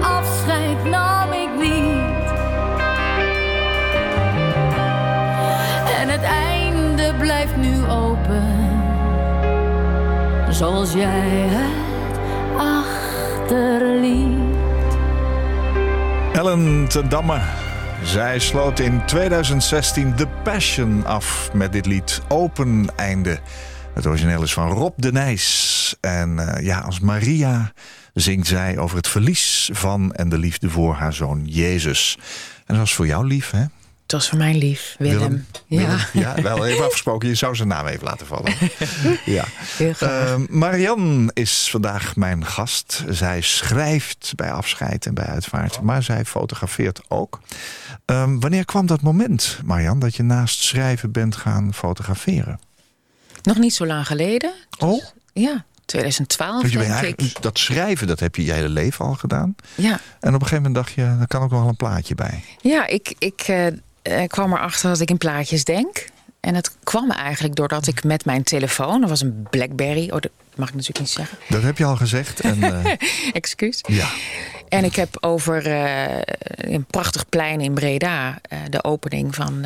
Afscheid 0.03 0.85
nam 0.85 1.33
ik 1.33 1.51
niet. 1.59 2.31
En 6.01 6.09
het 6.09 6.23
einde 6.23 7.15
blijft 7.19 7.57
nu 7.57 7.85
open. 7.89 8.69
Zoals 10.49 10.93
jij 10.93 11.49
het 11.49 11.80
Ellen 16.33 16.89
ten 16.89 17.09
Damme. 17.09 17.41
Zij 18.05 18.39
sloot 18.39 18.79
in 18.79 19.07
2016 19.07 20.15
The 20.15 20.27
Passion 20.43 21.07
af 21.07 21.51
met 21.53 21.73
dit 21.73 21.87
lied 21.87 22.21
Open 22.29 22.87
Einde. 22.97 23.39
Het 23.95 24.07
origineel 24.07 24.43
is 24.43 24.53
van 24.53 24.69
Rob 24.69 24.93
de 24.97 25.13
Nijs. 25.13 25.97
En 26.01 26.39
eh, 26.39 26.65
ja, 26.65 26.79
als 26.79 27.01
Maria 27.01 27.73
zingt 28.15 28.47
zij 28.47 28.79
over 28.79 28.97
het 28.97 29.09
verlies 29.09 29.71
van 29.73 30.13
en 30.13 30.29
de 30.29 30.39
liefde 30.39 30.71
voor 30.71 30.95
haar 30.95 31.13
zoon 31.13 31.43
Jezus. 31.45 32.19
En 32.59 32.65
dat 32.67 32.77
was 32.77 32.95
voor 32.95 33.07
jou 33.07 33.27
lief, 33.27 33.51
hè? 33.51 33.65
Het 34.11 34.19
was 34.19 34.29
voor 34.29 34.39
mij 34.39 34.55
lief, 34.55 34.95
Willem. 34.99 35.47
Ja, 35.67 35.79
Willem? 35.79 35.99
ja, 36.13 36.43
wel 36.43 36.67
even 36.67 36.85
afgesproken. 36.85 37.29
Je 37.29 37.35
zou 37.35 37.57
zijn 37.57 37.69
naam 37.69 37.87
even 37.87 38.05
laten 38.05 38.27
vallen. 38.27 38.53
ja. 39.25 39.45
Uh, 39.79 40.35
Marianne 40.49 41.31
is 41.35 41.69
vandaag 41.71 42.17
mijn 42.17 42.47
gast. 42.47 43.05
Zij 43.09 43.41
schrijft 43.41 44.33
bij 44.37 44.53
afscheid 44.53 45.07
en 45.07 45.15
bij 45.15 45.25
uitvaart, 45.25 45.81
maar 45.81 46.03
zij 46.03 46.25
fotografeert 46.25 47.01
ook. 47.09 47.41
Um, 48.07 48.41
wanneer 48.41 48.65
kwam 48.65 48.87
dat 48.87 49.03
moment, 49.03 49.59
Marianne, 49.65 50.01
dat 50.01 50.15
je 50.15 50.23
naast 50.23 50.63
schrijven 50.63 51.13
bent 51.13 51.37
gaan 51.37 51.75
fotograferen? 51.75 52.61
Nog 53.43 53.59
niet 53.59 53.75
zo 53.75 53.87
lang 53.87 54.07
geleden. 54.07 54.53
Oh? 54.79 55.05
Ja, 55.33 55.65
2012 55.85 56.63
dus 56.63 56.73
je 56.73 56.79
denk 56.79 57.03
ik. 57.03 57.43
Dat 57.43 57.59
schrijven, 57.59 58.07
dat 58.07 58.21
heb 58.21 58.37
je 58.37 58.45
je 58.45 58.53
hele 58.53 58.69
leven 58.69 59.05
al 59.05 59.15
gedaan. 59.15 59.55
Ja, 59.75 60.01
En 60.21 60.35
op 60.35 60.41
een 60.41 60.47
gegeven 60.47 60.57
moment 60.57 60.75
dacht 60.75 60.93
je, 60.93 61.17
daar 61.19 61.27
kan 61.27 61.43
ook 61.43 61.51
nog 61.51 61.61
wel 61.61 61.69
een 61.69 61.77
plaatje 61.77 62.15
bij. 62.15 62.45
ja 62.61 62.87
ik, 62.87 63.15
ik 63.19 63.49
eh, 64.03 64.23
eh, 64.23 64.29
kwam 64.29 64.53
erachter 64.53 64.91
dat 64.91 65.01
ik 65.01 65.11
in 65.11 65.19
plaatjes 65.19 65.65
denk. 65.65 66.07
En 66.41 66.55
het 66.55 66.77
kwam 66.85 67.11
eigenlijk 67.11 67.55
doordat 67.55 67.87
ik 67.87 68.05
met 68.05 68.25
mijn 68.25 68.43
telefoon... 68.43 69.01
dat 69.01 69.11
was 69.11 69.21
een 69.21 69.47
Blackberry, 69.51 70.05
oh, 70.05 70.21
dat 70.21 70.31
mag 70.55 70.69
ik 70.69 70.75
natuurlijk 70.75 70.99
niet 70.99 71.11
zeggen. 71.11 71.39
Dat 71.49 71.63
heb 71.63 71.79
je 71.79 71.85
al 71.85 71.97
gezegd. 71.97 72.41
En, 72.41 72.59
uh, 72.59 72.85
Excuus. 73.33 73.81
ja. 73.89 74.09
En 74.69 74.85
ik 74.85 74.97
heb 74.97 75.17
over 75.21 75.67
uh, 75.67 76.19
een 76.57 76.85
prachtig 76.85 77.29
plein 77.29 77.61
in 77.61 77.75
Breda 77.75 78.29
uh, 78.29 78.59
de 78.69 78.85
opening 78.85 79.35
van 79.35 79.65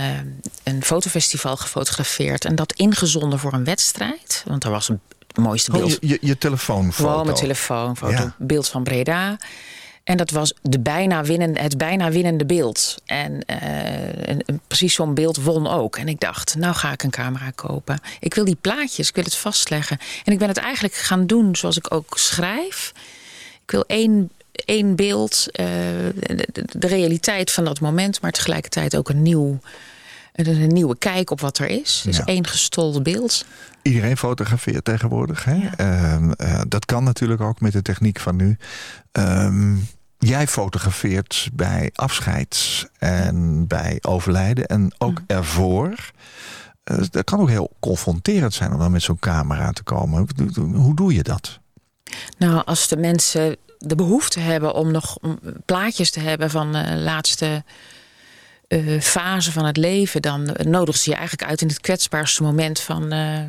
een 0.63 0.85
fotofestival 0.85 1.57
gefotografeerd. 1.57 2.45
En 2.45 2.55
dat 2.55 2.73
ingezonden 2.73 3.39
voor 3.39 3.53
een 3.53 3.65
wedstrijd. 3.65 4.45
Want 4.47 4.65
er 4.65 4.71
was 4.71 4.89
een 4.89 5.01
mooiste 5.35 5.71
beeld. 5.71 5.85
Oh, 5.85 5.91
je, 6.01 6.09
je, 6.09 6.19
je 6.21 6.39
telefoonfoto. 6.39 7.09
Gewoon 7.09 7.25
mijn 7.25 7.39
telefoonfoto. 7.39 8.13
Ja. 8.13 8.35
Beeld 8.39 8.69
van 8.69 8.83
Breda. 8.83 9.39
En 10.05 10.17
dat 10.17 10.31
was 10.31 10.55
de 10.63 10.81
bijna 10.81 11.25
winnende, 11.25 11.61
het 11.61 11.79
bijna 11.79 12.11
winnende 12.11 12.47
beeld. 12.47 13.03
En 13.05 13.33
uh, 13.33 14.29
een, 14.29 14.43
een, 14.47 14.61
precies 14.67 14.95
zo'n 14.95 15.15
beeld 15.15 15.37
won 15.37 15.67
ook. 15.67 15.97
En 15.97 16.09
ik 16.09 16.21
dacht, 16.21 16.55
nou 16.57 16.75
ga 16.75 16.93
ik 16.93 17.03
een 17.03 17.11
camera 17.11 17.51
kopen. 17.51 18.01
Ik 18.21 18.35
wil 18.35 18.45
die 18.45 18.59
plaatjes, 18.61 19.09
ik 19.09 19.15
wil 19.15 19.25
het 19.25 19.37
vastleggen. 19.37 19.99
En 20.25 20.33
ik 20.33 20.39
ben 20.39 20.49
het 20.49 20.57
eigenlijk 20.57 20.95
gaan 20.95 21.27
doen 21.27 21.57
zoals 21.57 21.77
ik 21.77 21.95
ook 21.95 22.19
schrijf. 22.19 22.93
Ik 23.63 23.71
wil 23.71 23.85
één, 23.87 24.31
één 24.53 24.97
beeld, 24.97 25.47
uh, 25.49 25.67
de, 26.17 26.65
de, 26.79 26.87
realiteit 26.87 27.51
van 27.51 27.65
dat 27.65 27.81
moment... 27.81 28.21
maar 28.21 28.33
tegelijkertijd 28.33 28.97
ook 28.97 29.09
een, 29.09 29.23
nieuw, 29.23 29.61
een 30.33 30.69
nieuwe 30.69 30.99
kijk 30.99 31.31
op 31.31 31.41
wat 31.41 31.59
er 31.59 31.69
is. 31.69 32.03
Dus 32.05 32.17
ja. 32.17 32.25
één 32.25 32.47
gestolde 32.47 33.03
beeld. 33.03 33.45
Iedereen 33.83 34.17
fotografeert 34.17 34.85
tegenwoordig. 34.85 35.45
Hè? 35.45 35.55
Ja. 35.55 36.19
Uh, 36.19 36.31
uh, 36.37 36.61
dat 36.69 36.85
kan 36.85 37.05
natuurlijk 37.05 37.41
ook 37.41 37.61
met 37.61 37.73
de 37.73 37.83
techniek 37.83 38.21
van 38.21 38.37
nu. 38.37 38.57
Um, 39.13 39.87
jij 40.27 40.47
fotografeert 40.47 41.49
bij 41.53 41.91
afscheid 41.95 42.85
en 42.99 43.67
bij 43.67 43.99
overlijden 44.03 44.67
en 44.67 44.95
ook 44.99 45.19
mm. 45.19 45.25
ervoor. 45.27 46.11
Uh, 46.91 46.99
dat 47.11 47.25
kan 47.25 47.41
ook 47.41 47.49
heel 47.49 47.71
confronterend 47.81 48.55
zijn 48.55 48.73
om 48.73 48.79
dan 48.79 48.91
met 48.91 49.03
zo'n 49.03 49.19
camera 49.19 49.73
te 49.73 49.83
komen. 49.83 50.29
Hoe 50.75 50.97
doe 50.97 51.15
je 51.15 51.23
dat? 51.23 51.59
Nou, 52.39 52.65
als 52.65 52.89
de 52.89 52.97
mensen 52.97 53.57
de 53.79 53.95
behoefte 53.95 54.41
hebben 54.41 54.75
om 54.75 54.91
nog 54.91 55.19
plaatjes 55.65 56.11
te 56.11 56.21
hebben 56.21 56.51
van 56.51 56.73
de 56.73 56.97
laatste 56.97 57.65
uh, 58.69 59.01
fase 59.01 59.53
van 59.53 59.65
het 59.65 59.77
leven, 59.77 60.23
dan 60.23 60.57
nodigen 60.63 61.01
ze 61.01 61.11
je 61.11 61.17
eigenlijk 61.17 61.49
uit 61.51 61.61
in 61.61 61.69
het 61.69 61.81
kwetsbaarste 61.81 62.43
moment 62.43 62.81
van, 62.81 63.15
uh, 63.15 63.41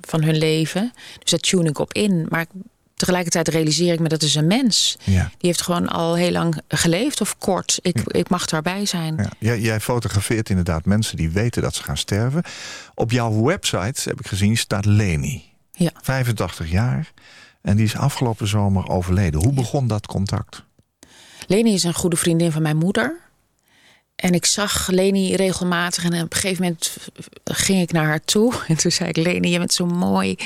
van 0.00 0.22
hun 0.22 0.36
leven. 0.36 0.92
Dus 1.18 1.30
daar 1.30 1.40
tune 1.40 1.68
ik 1.68 1.78
op 1.78 1.92
in. 1.92 2.26
Maar 2.28 2.40
ik 2.40 2.48
tegelijkertijd 2.98 3.48
realiseer 3.48 3.92
ik 3.92 4.00
me 4.00 4.08
dat 4.08 4.22
is 4.22 4.34
een 4.34 4.46
mens. 4.46 4.96
Ja. 5.04 5.22
Die 5.22 5.50
heeft 5.50 5.62
gewoon 5.62 5.88
al 5.88 6.16
heel 6.16 6.30
lang 6.30 6.60
geleefd 6.68 7.20
of 7.20 7.38
kort. 7.38 7.78
Ik, 7.82 8.00
ik 8.06 8.28
mag 8.28 8.46
daarbij 8.46 8.86
zijn. 8.86 9.16
Ja. 9.16 9.30
Jij, 9.38 9.60
jij 9.60 9.80
fotografeert 9.80 10.48
inderdaad 10.48 10.84
mensen 10.84 11.16
die 11.16 11.30
weten 11.30 11.62
dat 11.62 11.74
ze 11.74 11.82
gaan 11.82 11.96
sterven. 11.96 12.42
Op 12.94 13.10
jouw 13.10 13.42
website, 13.42 14.08
heb 14.08 14.20
ik 14.20 14.26
gezien, 14.26 14.56
staat 14.56 14.84
Leni. 14.84 15.42
Ja. 15.72 15.90
85 16.02 16.70
jaar. 16.70 17.12
En 17.62 17.76
die 17.76 17.84
is 17.84 17.96
afgelopen 17.96 18.48
zomer 18.48 18.88
overleden. 18.88 19.40
Hoe 19.40 19.52
begon 19.52 19.86
dat 19.86 20.06
contact? 20.06 20.64
Leni 21.46 21.72
is 21.72 21.84
een 21.84 21.94
goede 21.94 22.16
vriendin 22.16 22.52
van 22.52 22.62
mijn 22.62 22.76
moeder. 22.76 23.16
En 24.16 24.34
ik 24.34 24.44
zag 24.44 24.88
Leni 24.88 25.34
regelmatig. 25.34 26.04
En 26.04 26.12
op 26.22 26.32
een 26.32 26.38
gegeven 26.40 26.62
moment 26.62 26.96
ging 27.44 27.82
ik 27.82 27.92
naar 27.92 28.06
haar 28.06 28.24
toe. 28.24 28.54
En 28.68 28.76
toen 28.76 28.90
zei 28.90 29.08
ik: 29.08 29.16
Leni, 29.16 29.50
je 29.50 29.58
bent 29.58 29.72
zo 29.72 29.86
mooi. 29.86 30.36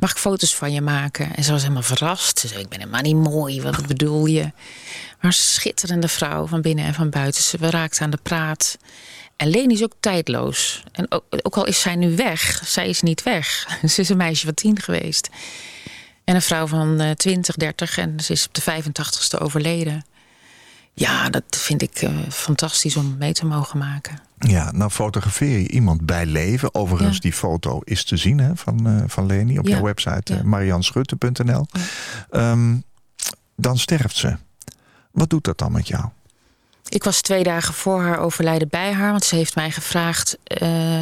Mag 0.00 0.10
ik 0.10 0.16
foto's 0.16 0.54
van 0.54 0.72
je 0.72 0.80
maken? 0.80 1.36
En 1.36 1.44
ze 1.44 1.52
was 1.52 1.62
helemaal 1.62 1.82
verrast. 1.82 2.38
Ze 2.38 2.48
zei: 2.48 2.60
Ik 2.60 2.68
ben 2.68 2.78
helemaal 2.78 3.00
niet 3.00 3.16
mooi. 3.16 3.62
Wat 3.62 3.86
bedoel 3.86 4.26
je? 4.26 4.52
Maar 5.20 5.32
schitterende 5.32 6.08
vrouw 6.08 6.46
van 6.46 6.60
binnen 6.60 6.84
en 6.84 6.94
van 6.94 7.10
buiten. 7.10 7.42
Ze 7.42 7.58
we 7.58 7.70
raakten 7.70 8.02
aan 8.02 8.10
de 8.10 8.18
praat. 8.22 8.78
En 9.36 9.48
Leni 9.48 9.74
is 9.74 9.82
ook 9.82 9.94
tijdloos. 10.00 10.82
En 10.92 11.12
ook, 11.12 11.24
ook 11.42 11.56
al 11.56 11.66
is 11.66 11.80
zij 11.80 11.96
nu 11.96 12.16
weg, 12.16 12.62
zij 12.64 12.88
is 12.88 13.00
niet 13.00 13.22
weg. 13.22 13.66
Ze 13.92 14.00
is 14.00 14.08
een 14.08 14.16
meisje 14.16 14.44
van 14.44 14.54
tien 14.54 14.80
geweest. 14.80 15.28
En 16.24 16.34
een 16.34 16.42
vrouw 16.42 16.66
van 16.66 17.00
eh, 17.00 17.10
20, 17.10 17.56
30 17.56 17.98
en 17.98 18.20
ze 18.20 18.32
is 18.32 18.46
op 18.46 18.54
de 18.54 18.62
85ste 18.62 19.38
overleden. 19.38 20.04
Ja, 20.92 21.30
dat 21.30 21.44
vind 21.50 21.82
ik 21.82 22.02
eh, 22.02 22.18
fantastisch 22.28 22.96
om 22.96 23.16
mee 23.18 23.32
te 23.32 23.46
mogen 23.46 23.78
maken. 23.78 24.20
Ja, 24.48 24.70
nou 24.72 24.90
fotografeer 24.90 25.58
je 25.58 25.68
iemand 25.68 26.06
bij 26.06 26.26
leven. 26.26 26.74
Overigens, 26.74 27.14
Ja. 27.14 27.20
die 27.20 27.32
foto 27.32 27.80
is 27.84 28.04
te 28.04 28.16
zien 28.16 28.38
hè, 28.38 28.56
van, 28.56 28.86
eh, 28.86 29.02
van 29.06 29.26
Leni 29.26 29.58
op 29.58 29.66
Ja. 29.66 29.74
jouw 29.74 29.82
website 29.84 30.32
Ja. 30.32 30.38
eh, 30.38 30.44
marianschutte.nl. 30.44 31.66
Ehm, 32.30 32.76
dan 33.56 33.78
sterft 33.78 34.16
ze. 34.16 34.36
Wat 35.10 35.30
doet 35.30 35.44
dat 35.44 35.58
dan 35.58 35.72
met 35.72 35.88
jou? 35.88 36.04
Ik 36.88 37.04
was 37.04 37.20
twee 37.20 37.42
dagen 37.42 37.74
voor 37.74 38.02
haar 38.02 38.18
overlijden 38.18 38.68
bij 38.68 38.92
haar. 38.92 39.10
Want 39.10 39.24
ze 39.24 39.34
heeft 39.36 39.54
mij 39.54 39.70
gevraagd 39.70 40.38
eh, 40.44 40.58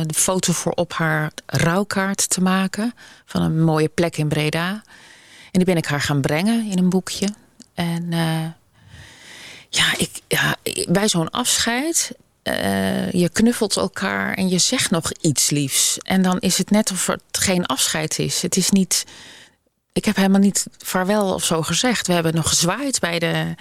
de 0.07 0.15
foto 0.15 0.53
voor 0.53 0.73
op 0.73 0.93
haar 0.93 1.31
rouwkaart 1.47 2.29
te 2.31 2.41
maken. 2.41 2.95
Van 3.25 3.43
een 3.43 3.63
mooie 3.65 3.89
plek 3.89 4.17
in 4.17 4.29
Breda. 4.29 4.71
En 5.51 5.53
die 5.53 5.65
ben 5.65 5.77
ik 5.77 5.87
haar 5.87 6.01
gaan 6.01 6.21
brengen 6.21 6.71
in 6.71 6.79
een 6.79 6.89
boekje. 6.89 7.29
En 7.75 8.11
ja, 9.69 9.95
ik, 9.99 10.11
ja, 10.29 10.57
bij 10.89 11.09
zo'n 11.09 11.31
afscheid... 11.31 12.13
eh, 12.49 13.13
je 13.13 13.29
knuffelt 13.29 13.77
elkaar 13.77 14.35
en 14.35 14.49
je 14.49 14.59
zegt 14.59 14.91
nog 14.91 15.13
iets 15.21 15.51
liefs. 15.51 15.99
En 15.99 16.23
dan 16.23 16.39
is 16.39 16.59
het 16.59 16.71
net 16.71 16.91
of 16.91 17.07
het 17.07 17.23
geen 17.31 17.67
afscheid 17.67 18.19
is. 18.19 18.43
Het 18.43 18.57
is 18.57 18.71
niet... 18.71 19.05
Ik 19.93 20.05
heb 20.05 20.17
helemaal 20.17 20.41
niet 20.41 20.67
vaarwel 20.79 21.35
of 21.35 21.45
zo 21.45 21.63
gezegd. 21.63 22.07
We 22.07 22.13
hebben 22.13 22.35
nog 22.35 22.49
gezwaaid 22.49 23.01
bij 23.01 23.19
de, 23.19 23.55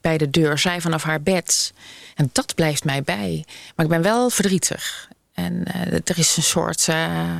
bij 0.00 0.18
de 0.18 0.30
deur. 0.30 0.58
Zij 0.58 0.80
vanaf 0.80 1.02
haar 1.02 1.22
bed. 1.22 1.72
En 2.14 2.30
dat 2.32 2.54
blijft 2.54 2.84
mij 2.84 3.02
bij. 3.02 3.44
Maar 3.76 3.84
ik 3.86 3.92
ben 3.92 4.02
wel 4.02 4.30
verdrietig. 4.30 5.08
En 5.34 5.64
eh, 5.64 5.92
er 5.92 6.18
is 6.18 6.36
een 6.36 6.42
soort... 6.42 6.88
eh, 6.88 7.36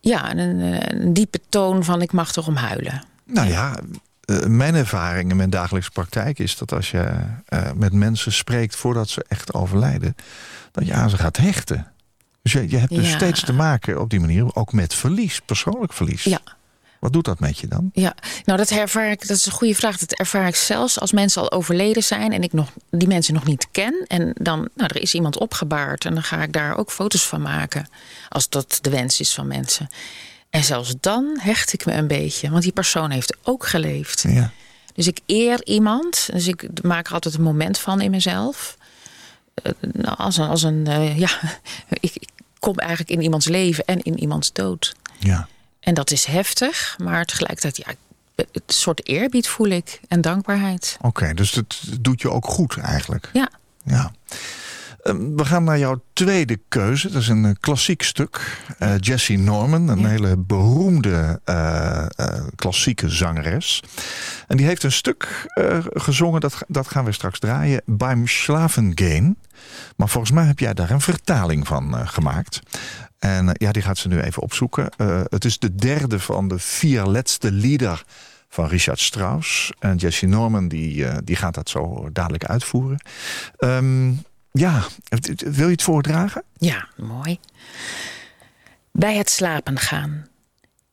ja, 0.00 0.30
een, 0.30 0.60
een 1.00 1.12
diepe 1.12 1.40
toon 1.48 1.84
van 1.84 2.02
ik 2.02 2.12
mag 2.12 2.36
erom 2.36 2.56
huilen. 2.56 3.02
Nou 3.24 3.48
ja, 3.48 3.78
eh, 4.28 4.46
mijn 4.46 4.74
ervaring 4.74 5.30
in 5.30 5.36
mijn 5.36 5.50
dagelijkse 5.50 5.90
praktijk 5.90 6.38
is 6.38 6.56
dat 6.56 6.72
als 6.72 6.90
je 6.90 7.10
eh, 7.46 7.72
met 7.76 7.92
mensen 7.92 8.32
spreekt 8.32 8.76
voordat 8.76 9.08
ze 9.08 9.24
echt 9.28 9.54
overlijden, 9.54 10.14
dat 10.72 10.86
je 10.86 10.92
aan 10.92 11.10
ze 11.10 11.16
gaat 11.16 11.36
hechten. 11.36 11.86
Dus 12.42 12.52
je, 12.52 12.70
je 12.70 12.76
hebt 12.76 12.94
dus 12.94 13.10
Ja. 13.10 13.16
steeds 13.16 13.40
te 13.44 13.52
maken 13.52 14.00
op 14.00 14.10
die 14.10 14.20
manier 14.20 14.54
ook 14.54 14.72
met 14.72 14.94
verlies, 14.94 15.40
persoonlijk 15.40 15.92
verlies. 15.92 16.24
Ja. 16.24 16.40
Wat 17.00 17.12
doet 17.12 17.24
dat 17.24 17.40
met 17.40 17.58
je 17.58 17.68
dan? 17.68 17.90
Ja, 17.92 18.14
nou 18.44 18.58
dat 18.58 18.70
ervaar 18.70 19.10
ik, 19.10 19.28
dat 19.28 19.36
is 19.36 19.46
een 19.46 19.52
goede 19.52 19.74
vraag. 19.74 19.98
Dat 19.98 20.12
ervaar 20.12 20.46
ik 20.46 20.56
zelfs 20.56 21.00
als 21.00 21.12
mensen 21.12 21.42
al 21.42 21.50
overleden 21.52 22.02
zijn 22.02 22.32
en 22.32 22.42
ik 22.42 22.52
nog, 22.52 22.70
die 22.90 23.08
mensen 23.08 23.34
nog 23.34 23.44
niet 23.44 23.68
ken. 23.70 24.04
En 24.06 24.32
dan, 24.34 24.58
nou, 24.58 24.90
er 24.94 25.02
is 25.02 25.14
iemand 25.14 25.38
opgebaard 25.38 26.04
en 26.04 26.14
dan 26.14 26.22
ga 26.22 26.42
ik 26.42 26.52
daar 26.52 26.76
ook 26.76 26.90
foto's 26.90 27.26
van 27.26 27.42
maken. 27.42 27.88
Als 28.28 28.48
dat 28.48 28.78
de 28.80 28.90
wens 28.90 29.20
is 29.20 29.34
van 29.34 29.46
mensen. 29.46 29.88
En 30.50 30.64
zelfs 30.64 30.94
dan 31.00 31.36
hecht 31.40 31.72
ik 31.72 31.86
me 31.86 31.92
een 31.92 32.06
beetje, 32.06 32.50
want 32.50 32.62
die 32.62 32.72
persoon 32.72 33.10
heeft 33.10 33.36
ook 33.42 33.66
geleefd. 33.66 34.24
Ja. 34.28 34.50
Dus 34.94 35.06
ik 35.06 35.20
eer 35.26 35.64
iemand, 35.64 36.28
dus 36.32 36.46
ik 36.46 36.82
maak 36.82 37.06
er 37.06 37.12
altijd 37.12 37.34
een 37.34 37.42
moment 37.42 37.78
van 37.78 38.00
in 38.00 38.10
mezelf. 38.10 38.76
Eh, 39.54 39.72
nou, 39.80 40.16
als 40.16 40.36
een, 40.36 40.48
als 40.48 40.62
een 40.62 40.86
eh, 40.86 41.18
ja, 41.18 41.30
ik, 42.00 42.14
ik 42.14 42.28
kom 42.58 42.78
eigenlijk 42.78 43.10
in 43.10 43.22
iemands 43.22 43.46
leven 43.46 43.84
en 43.84 44.02
in 44.02 44.18
iemands 44.18 44.52
dood. 44.52 44.94
ja. 45.18 45.48
En 45.80 45.94
dat 45.94 46.10
is 46.10 46.24
heftig, 46.24 46.94
maar 46.98 47.24
tegelijkertijd, 47.24 47.76
ja, 47.76 47.94
het 48.34 48.62
soort 48.66 49.06
eerbied 49.08 49.48
voel 49.48 49.66
ik 49.66 50.00
en 50.08 50.20
dankbaarheid. 50.20 50.96
Oké, 51.00 51.34
dus 51.34 51.52
het 51.52 51.80
doet 52.00 52.20
je 52.20 52.30
ook 52.30 52.46
goed 52.46 52.76
eigenlijk. 52.76 53.30
Ja, 53.32 53.48
Ja. 53.84 54.12
Ehm, 55.02 55.34
We 55.36 55.44
gaan 55.44 55.64
naar 55.64 55.78
jouw 55.78 56.02
tweede 56.12 56.60
keuze. 56.68 57.10
Dat 57.10 57.22
is 57.22 57.28
een 57.28 57.44
eh, 57.44 57.50
klassiek 57.60 58.02
stuk. 58.02 58.62
Eh 58.78 58.92
Jessie 59.00 59.38
Norman, 59.38 59.88
een 59.88 59.98
Ja. 59.98 60.08
hele 60.08 60.36
beroemde 60.36 61.40
eh, 61.44 62.06
klassieke 62.56 63.08
zangeres. 63.08 63.82
En 64.46 64.56
die 64.56 64.66
heeft 64.66 64.82
een 64.82 64.92
stuk 64.92 65.46
gezongen, 65.92 66.40
dat, 66.40 66.58
dat 66.68 66.88
gaan 66.88 67.04
we 67.04 67.12
straks 67.12 67.38
draaien, 67.38 67.82
Beim 67.86 68.26
Schlafen 68.26 68.92
gehen. 68.94 69.38
Maar 69.96 70.08
volgens 70.08 70.32
mij 70.32 70.44
heb 70.44 70.58
jij 70.58 70.74
daar 70.74 70.90
een 70.90 71.00
vertaling 71.00 71.66
van 71.66 72.08
gemaakt. 72.08 72.60
En 73.18 73.50
ja, 73.52 73.72
die 73.72 73.82
gaat 73.82 73.98
ze 73.98 74.08
nu 74.08 74.20
even 74.20 74.42
opzoeken. 74.42 74.88
Het 75.28 75.44
is 75.44 75.58
de 75.58 75.74
derde 75.74 76.20
van 76.20 76.48
de 76.48 76.58
vier 76.58 77.02
laatste 77.04 77.52
lieder 77.52 78.04
van 78.48 78.66
Richard 78.68 79.00
Strauss. 79.00 79.72
En 79.78 79.96
Jessie 79.96 80.28
Norman 80.28 80.68
die, 80.68 81.22
die 81.24 81.36
gaat 81.36 81.54
dat 81.54 81.68
zo 81.68 82.08
dadelijk 82.12 82.44
uitvoeren. 82.44 83.00
Ehm, 83.56 84.12
ja, 84.58 84.86
wil 85.38 85.66
je 85.66 85.72
het 85.72 85.82
voordragen? 85.82 86.42
ja, 86.56 86.88
mooi. 86.96 87.38
Bij 88.92 89.16
het 89.16 89.30
slapen 89.30 89.78
gaan. 89.78 90.26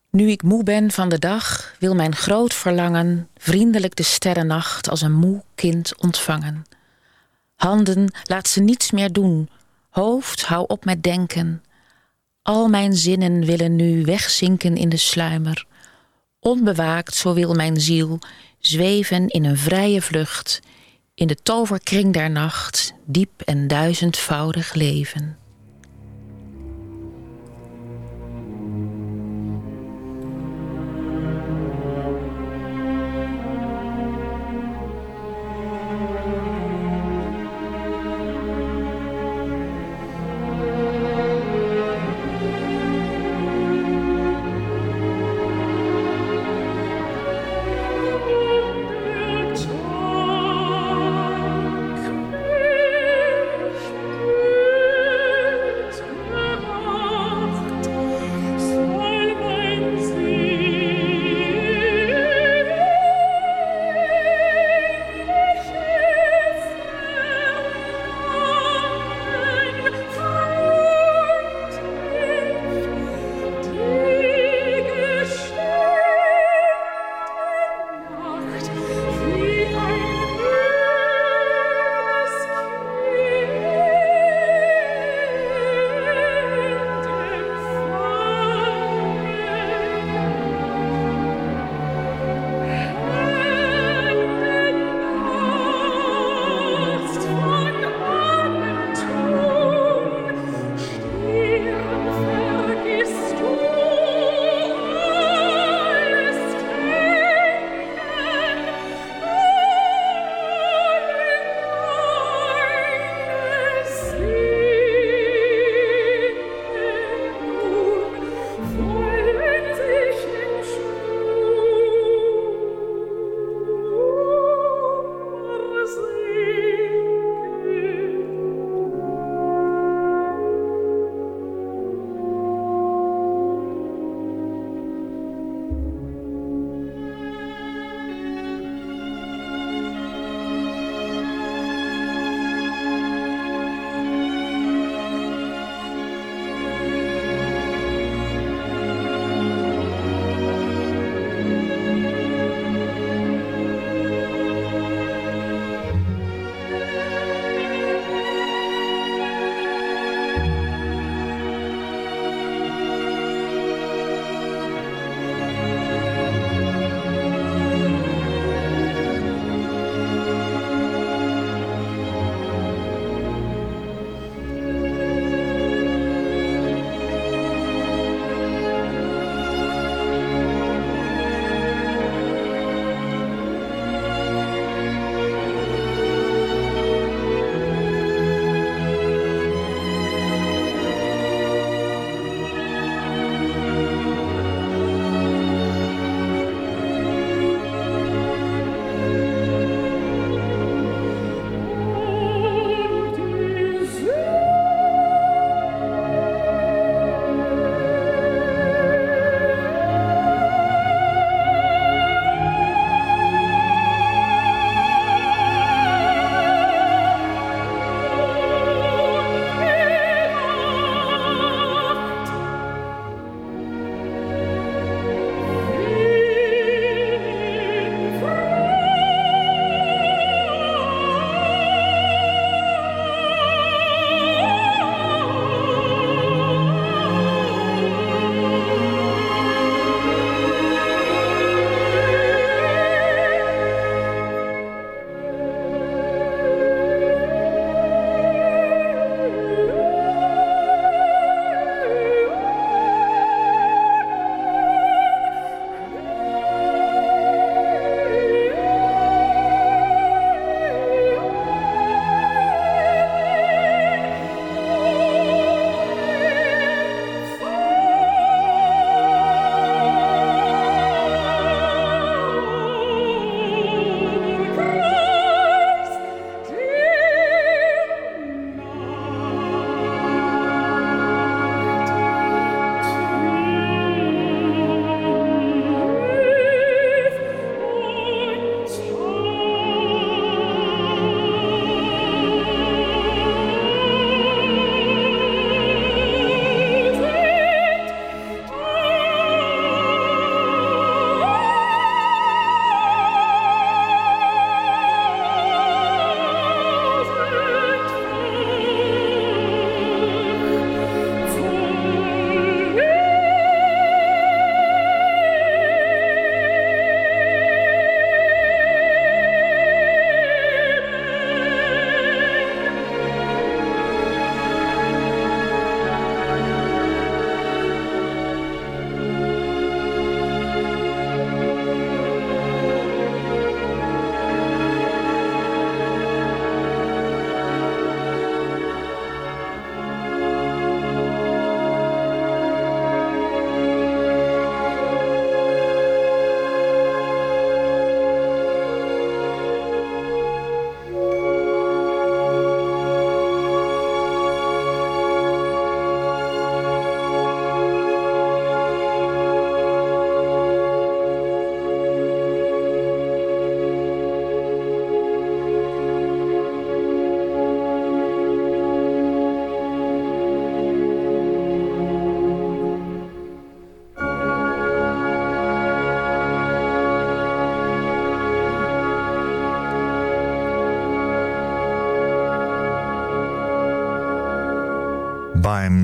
Nu 0.09 0.29
ik 0.29 0.43
moe 0.43 0.63
ben 0.63 0.91
van 0.91 1.09
de 1.09 1.19
dag, 1.19 1.75
wil 1.79 1.95
mijn 1.95 2.15
groot 2.15 2.53
verlangen 2.53 3.27
vriendelijk 3.37 3.95
de 3.95 4.03
sterrennacht 4.03 4.89
als 4.89 5.01
een 5.01 5.13
moe 5.13 5.43
kind 5.55 6.01
ontvangen. 6.01 6.65
Handen, 7.55 8.13
laat 8.23 8.47
ze 8.47 8.61
niets 8.61 8.91
meer 8.91 9.11
doen. 9.11 9.49
Hoofd, 9.89 10.45
hou 10.45 10.65
op 10.67 10.85
met 10.85 11.03
denken. 11.03 11.63
Al 12.41 12.67
mijn 12.67 12.93
zinnen 12.93 13.45
willen 13.45 13.75
nu 13.75 14.03
wegzinken 14.03 14.75
in 14.75 14.89
de 14.89 14.97
sluimer. 14.97 15.65
Onbewaakt, 16.39 17.15
zo 17.15 17.33
wil 17.33 17.53
mijn 17.53 17.81
ziel 17.81 18.19
zweven 18.59 19.27
in 19.27 19.45
een 19.45 19.57
vrije 19.57 20.01
vlucht, 20.01 20.59
in 21.15 21.27
de 21.27 21.35
toverkring 21.35 22.13
der 22.13 22.29
nacht, 22.29 22.93
diep 23.05 23.41
en 23.41 23.67
duizendvoudig 23.67 24.73
leven. 24.73 25.37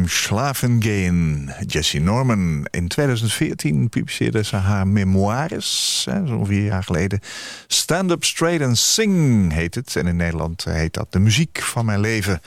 Schlafen 0.06 0.82
gehen. 0.82 1.50
Jessie 1.68 2.02
Norman. 2.02 2.68
In 2.72 2.88
2014 2.88 3.90
publiceerde 3.90 4.44
ze 4.44 4.56
haar 4.56 4.88
memoires, 4.88 6.02
zo'n 6.26 6.46
vier 6.46 6.64
jaar 6.64 6.84
geleden. 6.84 7.20
Stand 7.68 8.12
Up 8.12 8.24
Straight 8.24 8.66
and 8.66 8.78
Sing 8.78 9.52
heet 9.54 9.76
het. 9.76 9.96
En 9.96 10.08
in 10.08 10.16
Nederland 10.16 10.64
heet 10.64 10.94
dat 10.94 11.12
De 11.12 11.20
Muziek 11.20 11.62
van 11.62 11.86
Mijn 11.86 12.00
Leven. 12.00 12.42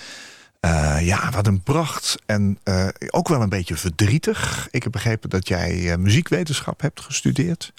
Uh, 0.65 0.97
ja, 1.01 1.31
wat 1.31 1.47
een 1.47 1.63
pracht. 1.63 2.17
En 2.27 2.59
uh, 2.65 2.89
ook 3.11 3.29
wel 3.29 3.43
een 3.43 3.49
beetje 3.49 3.77
verdrietig. 3.77 4.69
Ik 4.71 4.83
heb 4.83 4.93
begrepen 4.93 5.31
dat 5.31 5.49
jij 5.49 5.79
uh, 5.79 5.95
muziekwetenschap 5.95 6.81
hebt 6.81 7.01
gestudeerd. 7.01 7.73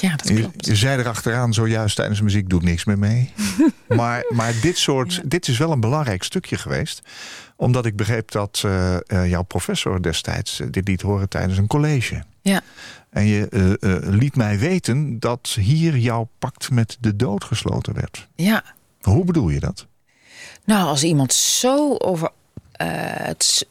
Ja, 0.00 0.16
dat 0.16 0.26
klopt. 0.26 0.64
Je, 0.66 0.70
je 0.70 0.76
zei 0.76 0.98
erachteraan 0.98 1.54
zojuist 1.54 1.96
tijdens 1.96 2.20
muziek 2.20 2.48
doet 2.48 2.62
niks 2.62 2.84
meer 2.84 2.98
mee. 2.98 3.32
maar, 3.88 4.24
maar 4.28 4.54
dit 4.60 4.78
soort, 4.78 5.14
ja. 5.14 5.22
dit 5.24 5.48
is 5.48 5.58
wel 5.58 5.72
een 5.72 5.80
belangrijk 5.80 6.22
stukje 6.22 6.56
geweest. 6.56 7.02
Omdat 7.56 7.86
ik 7.86 7.96
begreep 7.96 8.30
dat 8.30 8.64
jouw 9.08 9.42
professor 9.42 10.02
destijds 10.02 10.62
dit 10.70 10.88
liet 10.88 11.02
horen 11.02 11.28
tijdens 11.28 11.58
een 11.58 11.66
college. 11.66 12.22
Ja. 12.42 12.60
En 13.10 13.26
je 13.26 13.76
liet 14.10 14.36
mij 14.36 14.58
weten 14.58 15.20
dat 15.20 15.56
hier 15.60 15.96
jouw 15.96 16.28
pact 16.38 16.70
met 16.70 16.96
de 17.00 17.16
dood 17.16 17.44
gesloten 17.44 17.94
werd. 17.94 18.28
Ja. 18.34 18.64
Hoe 19.00 19.24
bedoel 19.24 19.48
je 19.48 19.60
dat? 19.60 19.86
Nou, 20.64 20.86
als 20.88 21.04
iemand 21.04 21.32
zo 21.32 21.96
over. 21.96 22.30
Uh, 22.82 22.88
het, 23.00 23.66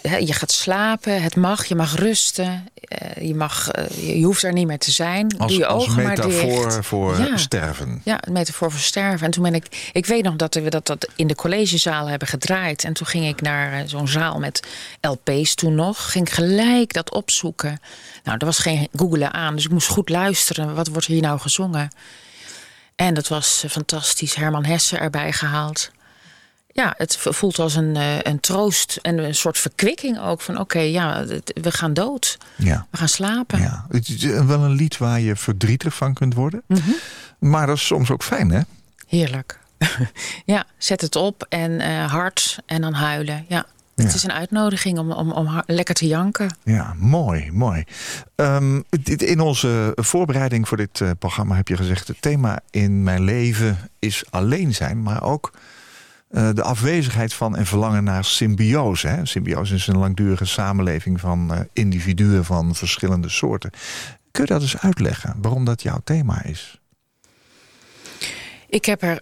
je 0.00 0.32
gaat 0.32 0.50
slapen, 0.50 1.22
het 1.22 1.36
mag, 1.36 1.64
je 1.64 1.74
mag 1.74 1.96
rusten, 1.96 2.68
uh, 2.88 3.28
je, 3.28 3.34
mag, 3.34 3.70
uh, 3.78 4.18
je 4.18 4.24
hoeft 4.24 4.42
er 4.42 4.52
niet 4.52 4.66
meer 4.66 4.78
te 4.78 4.90
zijn. 4.90 5.38
Als, 5.38 5.50
Doe 5.50 5.60
je 5.60 5.66
als 5.66 5.82
ogen 5.82 6.02
metafoor 6.02 6.62
maar 6.62 6.72
dicht. 6.72 6.86
voor 6.86 7.18
ja. 7.18 7.36
sterven. 7.36 8.00
Ja, 8.04 8.26
een 8.26 8.32
metafoor 8.32 8.70
voor 8.70 8.80
sterven. 8.80 9.26
En 9.26 9.30
toen 9.32 9.42
ben 9.42 9.54
ik, 9.54 9.90
ik 9.92 10.06
weet 10.06 10.22
nog 10.22 10.36
dat 10.36 10.54
we 10.54 10.70
dat, 10.70 10.86
dat 10.86 11.08
in 11.16 11.26
de 11.26 11.34
collegezaal 11.34 12.06
hebben 12.08 12.28
gedraaid. 12.28 12.84
En 12.84 12.92
toen 12.92 13.06
ging 13.06 13.26
ik 13.26 13.40
naar 13.40 13.88
zo'n 13.88 14.08
zaal 14.08 14.38
met 14.38 14.62
LP's 15.00 15.54
toen 15.54 15.74
nog. 15.74 16.10
Ging 16.10 16.34
gelijk 16.34 16.92
dat 16.92 17.12
opzoeken. 17.12 17.80
Nou, 18.24 18.38
er 18.38 18.46
was 18.46 18.58
geen 18.58 18.88
googelen 18.94 19.32
aan, 19.32 19.54
dus 19.54 19.64
ik 19.64 19.70
moest 19.70 19.88
goed 19.88 20.08
luisteren. 20.08 20.74
Wat 20.74 20.88
wordt 20.88 21.06
hier 21.06 21.22
nou 21.22 21.38
gezongen? 21.38 21.90
En 22.94 23.14
dat 23.14 23.28
was 23.28 23.64
fantastisch. 23.68 24.34
Herman 24.34 24.64
Hesse 24.64 24.98
erbij 24.98 25.32
gehaald 25.32 25.90
ja, 26.76 26.94
het 26.96 27.16
voelt 27.20 27.58
als 27.58 27.74
een, 27.74 27.96
een 28.28 28.40
troost 28.40 28.98
en 29.02 29.18
een 29.18 29.34
soort 29.34 29.58
verkwikking 29.58 30.20
ook. 30.20 30.40
Van 30.40 30.54
oké, 30.54 30.62
okay, 30.62 30.90
ja, 30.90 31.24
we 31.62 31.72
gaan 31.72 31.94
dood. 31.94 32.38
Ja. 32.56 32.86
We 32.90 32.96
gaan 32.96 33.08
slapen. 33.08 33.58
Ja. 33.58 33.86
Het 33.88 34.08
is 34.08 34.24
wel 34.24 34.62
een 34.62 34.74
lied 34.74 34.98
waar 34.98 35.20
je 35.20 35.36
verdrietig 35.36 35.94
van 35.94 36.14
kunt 36.14 36.34
worden. 36.34 36.62
Mm 36.66 36.76
-hmm. 36.76 36.94
Maar 37.38 37.66
dat 37.66 37.76
is 37.76 37.86
soms 37.86 38.10
ook 38.10 38.22
fijn, 38.22 38.50
hè? 38.50 38.60
Heerlijk. 39.06 39.58
ja, 40.44 40.64
zet 40.78 41.00
het 41.00 41.16
op 41.16 41.46
en 41.48 41.70
uh, 41.70 42.12
hard 42.12 42.58
en 42.66 42.80
dan 42.80 42.92
huilen. 42.92 43.44
Ja. 43.48 43.66
Het 43.94 44.14
is 44.14 44.22
een 44.22 44.32
uitnodiging 44.32 44.98
om, 44.98 45.12
om, 45.12 45.32
om 45.32 45.62
lekker 45.66 45.94
te 45.94 46.06
janken. 46.06 46.56
Ja, 46.62 46.94
mooi, 46.98 47.50
mooi. 47.52 47.84
Um, 48.34 48.84
in 49.16 49.40
onze 49.40 49.92
voorbereiding 49.94 50.68
voor 50.68 50.76
dit 50.76 51.02
programma 51.18 51.56
heb 51.56 51.68
je 51.68 51.76
gezegd... 51.76 52.08
het 52.08 52.22
thema 52.22 52.60
in 52.70 53.02
mijn 53.02 53.22
leven 53.22 53.78
is 53.98 54.24
alleen 54.30 54.74
zijn, 54.74 55.02
maar 55.02 55.22
ook... 55.22 55.52
Uh, 56.36 56.48
de 56.54 56.62
afwezigheid 56.62 57.34
van 57.34 57.56
en 57.56 57.66
verlangen 57.66 58.04
naar 58.04 58.24
symbiose. 58.24 59.08
Hè? 59.08 59.26
Symbiose 59.26 59.74
is 59.74 59.86
een 59.86 59.98
langdurige 59.98 60.44
samenleving 60.44 61.20
van 61.20 61.52
uh, 61.52 61.60
individuen 61.72 62.44
van 62.44 62.74
verschillende 62.74 63.28
soorten. 63.28 63.70
Kun 64.30 64.44
je 64.44 64.52
dat 64.52 64.62
eens 64.62 64.78
uitleggen, 64.78 65.34
waarom 65.40 65.64
dat 65.64 65.82
jouw 65.82 66.00
thema 66.04 66.44
is? 66.44 66.80
Ik 68.68 68.84
heb 68.84 69.02
er 69.02 69.20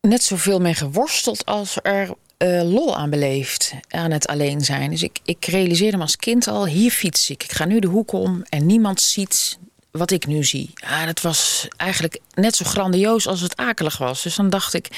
net 0.00 0.22
zoveel 0.22 0.60
mee 0.60 0.74
geworsteld 0.74 1.46
als 1.46 1.78
er 1.82 2.08
uh, 2.38 2.62
lol 2.62 2.96
aan 2.96 3.10
beleefd. 3.10 3.74
Aan 3.88 4.10
het 4.10 4.26
alleen 4.26 4.60
zijn. 4.60 4.90
Dus 4.90 5.02
ik, 5.02 5.18
ik 5.24 5.44
realiseerde 5.44 5.96
me 5.96 6.02
als 6.02 6.16
kind 6.16 6.48
al, 6.48 6.66
hier 6.66 6.90
fiets 6.90 7.30
ik. 7.30 7.42
Ik 7.42 7.52
ga 7.52 7.64
nu 7.64 7.78
de 7.78 7.86
hoek 7.86 8.12
om 8.12 8.42
en 8.48 8.66
niemand 8.66 9.00
ziet 9.00 9.58
wat 9.90 10.10
ik 10.10 10.26
nu 10.26 10.44
zie. 10.44 10.70
Ja, 10.74 11.06
dat 11.06 11.20
was 11.20 11.68
eigenlijk 11.76 12.20
net 12.34 12.56
zo 12.56 12.64
grandioos 12.64 13.26
als 13.26 13.40
het 13.40 13.56
akelig 13.56 13.98
was. 13.98 14.22
Dus 14.22 14.34
dan 14.34 14.50
dacht 14.50 14.74
ik, 14.74 14.88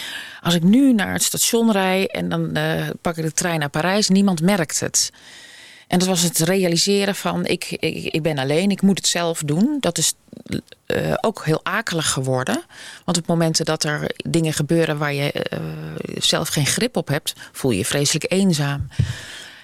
als 0.40 0.54
ik 0.54 0.62
nu 0.62 0.92
naar 0.92 1.12
het 1.12 1.22
station 1.22 1.72
rij... 1.72 2.06
en 2.06 2.28
dan 2.28 2.58
uh, 2.58 2.88
pak 3.00 3.16
ik 3.16 3.24
de 3.24 3.32
trein 3.32 3.58
naar 3.58 3.68
Parijs, 3.68 4.08
niemand 4.08 4.42
merkt 4.42 4.80
het. 4.80 5.12
En 5.88 5.98
dat 5.98 6.08
was 6.08 6.22
het 6.22 6.38
realiseren 6.38 7.14
van, 7.14 7.46
ik, 7.46 7.70
ik, 8.10 8.22
ben 8.22 8.38
alleen, 8.38 8.70
ik 8.70 8.82
moet 8.82 8.98
het 8.98 9.06
zelf 9.06 9.42
doen. 9.44 9.76
Dat 9.80 9.98
is 9.98 10.14
uh, 10.86 11.14
ook 11.20 11.44
heel 11.44 11.60
akelig 11.62 12.10
geworden. 12.10 12.62
Want 13.04 13.18
op 13.18 13.26
momenten 13.26 13.64
dat 13.64 13.84
er 13.84 14.10
dingen 14.16 14.52
gebeuren... 14.52 14.98
waar 14.98 15.12
je 15.12 15.46
uh, 15.52 15.58
zelf 16.18 16.48
geen 16.48 16.66
grip 16.66 16.96
op 16.96 17.08
hebt, 17.08 17.32
voel 17.52 17.70
je 17.70 17.78
je 17.78 17.84
vreselijk 17.84 18.32
eenzaam. 18.32 18.88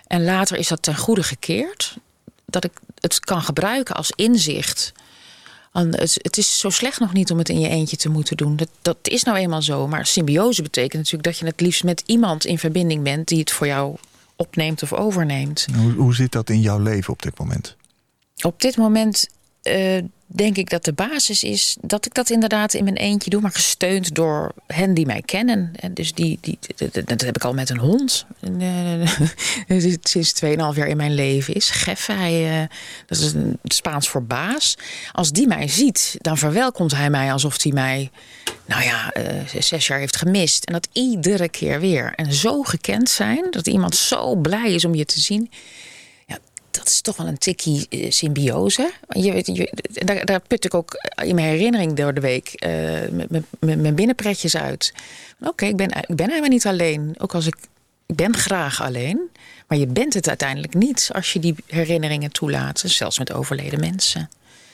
En 0.07 0.25
later 0.25 0.57
is 0.57 0.69
dat 0.69 0.83
ten 0.83 0.97
goede 0.97 1.23
gekeerd. 1.23 1.97
Dat 2.47 2.64
ik 2.64 2.73
het 3.01 3.21
kan 3.21 3.43
gebruiken 3.43 3.95
als 3.95 4.11
inzicht... 4.11 4.93
Het 5.73 6.37
is 6.37 6.59
zo 6.59 6.71
slecht 6.71 7.01
nog 7.01 7.13
niet 7.13 7.31
om 7.31 7.39
het 7.39 7.49
in 7.49 7.61
je 7.61 7.69
eentje 7.69 7.97
te 7.97 8.09
moeten 8.09 8.37
doen. 8.37 8.57
Dat, 8.57 8.69
dat 8.83 8.97
is 9.03 9.23
nou 9.23 9.39
eenmaal 9.39 9.63
zo. 9.63 9.89
Maar 9.89 10.07
symbiose 10.07 10.63
betekent 10.63 10.95
natuurlijk 10.95 11.25
dat 11.25 11.39
je 11.39 11.45
het 11.45 11.61
liefst 11.61 11.85
met 11.85 12.03
iemand 12.07 12.45
in 12.45 12.59
verbinding 12.59 13.03
bent 13.03 13.29
die 13.29 13.39
het 13.39 13.51
voor 13.51 13.67
jou 13.67 13.97
opneemt 14.37 14.83
of 14.83 14.93
overneemt. 14.93 15.67
Hoe, 15.77 15.93
hoe 15.93 16.15
zit 16.15 16.33
dat 16.33 16.51
in 16.51 16.61
jouw 16.61 16.79
leven 16.79 17.13
op 17.13 17.23
dit 17.23 17.39
moment? 17.39 17.77
Op 18.43 18.61
dit 18.61 18.77
moment 18.77 19.29
uh, 19.63 20.03
denk 20.29 20.57
ik 20.57 20.71
dat 20.71 20.85
de 20.85 20.93
basis 20.93 21.43
is 21.43 21.77
dat 21.81 22.07
ik 22.07 22.14
dat 22.14 22.31
inderdaad 22.31 22.75
in 22.75 22.85
mijn 22.85 22.97
eentje 22.97 23.31
doe, 23.31 23.41
maar 23.41 23.51
gesteund 23.51 24.14
door 24.14 24.53
hen 24.67 24.95
die 24.95 25.07
mij 25.07 25.23
kennen. 25.23 25.73
En 25.77 25.95
dus 25.95 26.12
die, 26.12 26.38
die, 26.41 26.59
dat 27.05 27.21
heb 27.21 27.37
ik 27.37 27.45
al 27.45 27.55
met 27.55 27.71
een 27.71 27.79
hond. 27.79 28.27
Uh, 28.61 29.91
sinds 30.03 30.33
2,5 30.45 30.51
jaar 30.51 30.88
in 30.88 30.97
mijn 30.97 31.14
leven 31.14 31.55
is. 31.55 31.71
Geff, 31.71 32.07
hij, 32.07 32.61
uh, 32.61 32.67
dat 33.07 33.19
is 33.19 33.33
een 33.33 33.59
Spaans 33.64 34.09
voor 34.09 34.25
baas. 34.25 34.77
Als 35.12 35.33
die 35.33 35.47
mij 35.47 35.69
ziet, 35.69 36.17
dan 36.19 36.38
verwelkomt 36.38 36.95
hij 36.95 37.11
mij 37.11 37.33
alsof 37.33 37.62
hij 37.62 37.73
mij, 37.73 38.11
nou 38.67 38.83
ja, 38.83 39.17
uh, 39.17 39.61
zes 39.61 39.87
jaar 39.87 39.99
heeft 39.99 40.17
gemist. 40.17 40.64
En 40.64 40.73
dat 40.73 40.88
iedere 40.93 41.49
keer 41.49 41.81
weer. 41.81 42.12
En 42.14 42.33
zo 42.33 42.62
gekend 42.62 43.09
zijn, 43.09 43.47
dat 43.51 43.67
iemand 43.67 43.95
zo 43.95 44.37
blij 44.37 44.73
is 44.73 44.85
om 44.85 44.95
je 44.95 45.05
te 45.05 45.21
zien 45.21 45.51
dat 46.79 46.87
is 46.87 47.01
toch 47.01 47.17
wel 47.17 47.27
een 47.27 47.38
tikkie 47.38 47.87
uh, 47.91 48.11
symbiose. 48.11 48.93
Je, 49.09 49.53
je, 49.53 49.73
daar, 50.25 50.41
put 50.41 50.64
ik 50.64 50.75
ook 50.75 50.95
in 51.23 51.35
mijn 51.35 51.47
herinnering 51.49 51.97
door 51.97 52.14
de 52.14 52.21
week 52.21 52.67
uh, 52.67 53.27
met, 53.29 53.45
mijn 53.61 53.95
binnenpretjes 53.95 54.57
uit. 54.57 54.95
Oké, 55.41 55.67
ik, 55.67 55.77
ben, 55.77 55.88
ik 55.88 56.17
ben 56.17 56.29
helemaal 56.29 56.49
niet 56.49 56.67
alleen. 56.67 57.14
Ook 57.19 57.35
als 57.35 57.47
ik, 57.47 57.57
ik 58.07 58.17
ben 58.17 58.37
graag 58.37 58.83
alleen. 58.83 59.31
Maar 59.67 59.79
je 59.79 59.87
bent 59.87 60.14
het 60.14 60.29
uiteindelijk 60.29 60.75
niet 60.75 61.11
als 61.12 61.33
je 61.33 61.38
die 61.38 61.55
herinneringen 61.67 62.33
toelaat. 62.33 62.83
Zelfs 62.85 63.19
met 63.19 63.33
overleden 63.33 63.81
mensen 63.81 64.31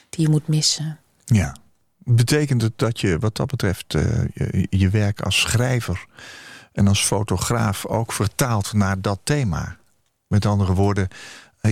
die 0.08 0.24
je 0.24 0.30
moet 0.30 0.48
missen. 0.48 0.98
Ja. 1.24 1.56
Betekent 1.98 2.62
het 2.62 2.72
dat 2.76 3.00
je 3.00 3.18
wat 3.18 3.36
dat 3.36 3.46
betreft 3.46 3.84
je, 3.88 4.66
je 4.70 4.88
werk 4.88 5.20
als 5.20 5.40
schrijver 5.40 6.06
en 6.72 6.88
als 6.88 7.04
fotograaf 7.04 7.86
ook 7.86 8.12
vertaalt 8.12 8.72
naar 8.72 9.00
dat 9.00 9.20
thema? 9.22 9.76
Met 10.26 10.46
andere 10.46 10.74
woorden, 10.74 11.08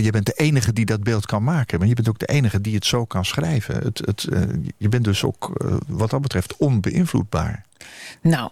je 0.01 0.11
bent 0.11 0.25
de 0.25 0.33
enige 0.33 0.73
die 0.73 0.85
dat 0.85 1.03
beeld 1.03 1.25
kan 1.25 1.43
maken. 1.43 1.79
Maar 1.79 1.87
je 1.87 1.93
bent 1.93 2.09
ook 2.09 2.19
de 2.19 2.25
enige 2.25 2.61
die 2.61 2.75
het 2.75 2.85
zo 2.85 3.05
kan 3.05 3.25
schrijven. 3.25 3.75
Het, 3.75 4.01
het, 4.05 4.27
uh, 4.29 4.41
je 4.77 4.89
bent 4.89 5.03
dus 5.03 5.23
ook 5.23 5.51
uh, 5.65 5.75
wat 5.87 6.09
dat 6.09 6.21
betreft 6.21 6.57
onbeïnvloedbaar. 6.57 7.65
Nou, 8.21 8.51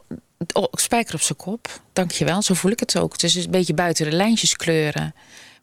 spijker 0.71 1.13
op 1.13 1.21
zijn 1.21 1.37
kop. 1.37 1.81
Dankjewel, 1.93 2.41
zo 2.41 2.53
voel 2.53 2.71
ik 2.71 2.79
het 2.79 2.97
ook. 2.97 3.11
Het 3.11 3.23
is 3.23 3.35
een 3.35 3.51
beetje 3.51 3.73
buiten 3.73 4.09
de 4.09 4.15
lijntjes 4.15 4.55
kleuren. 4.55 5.13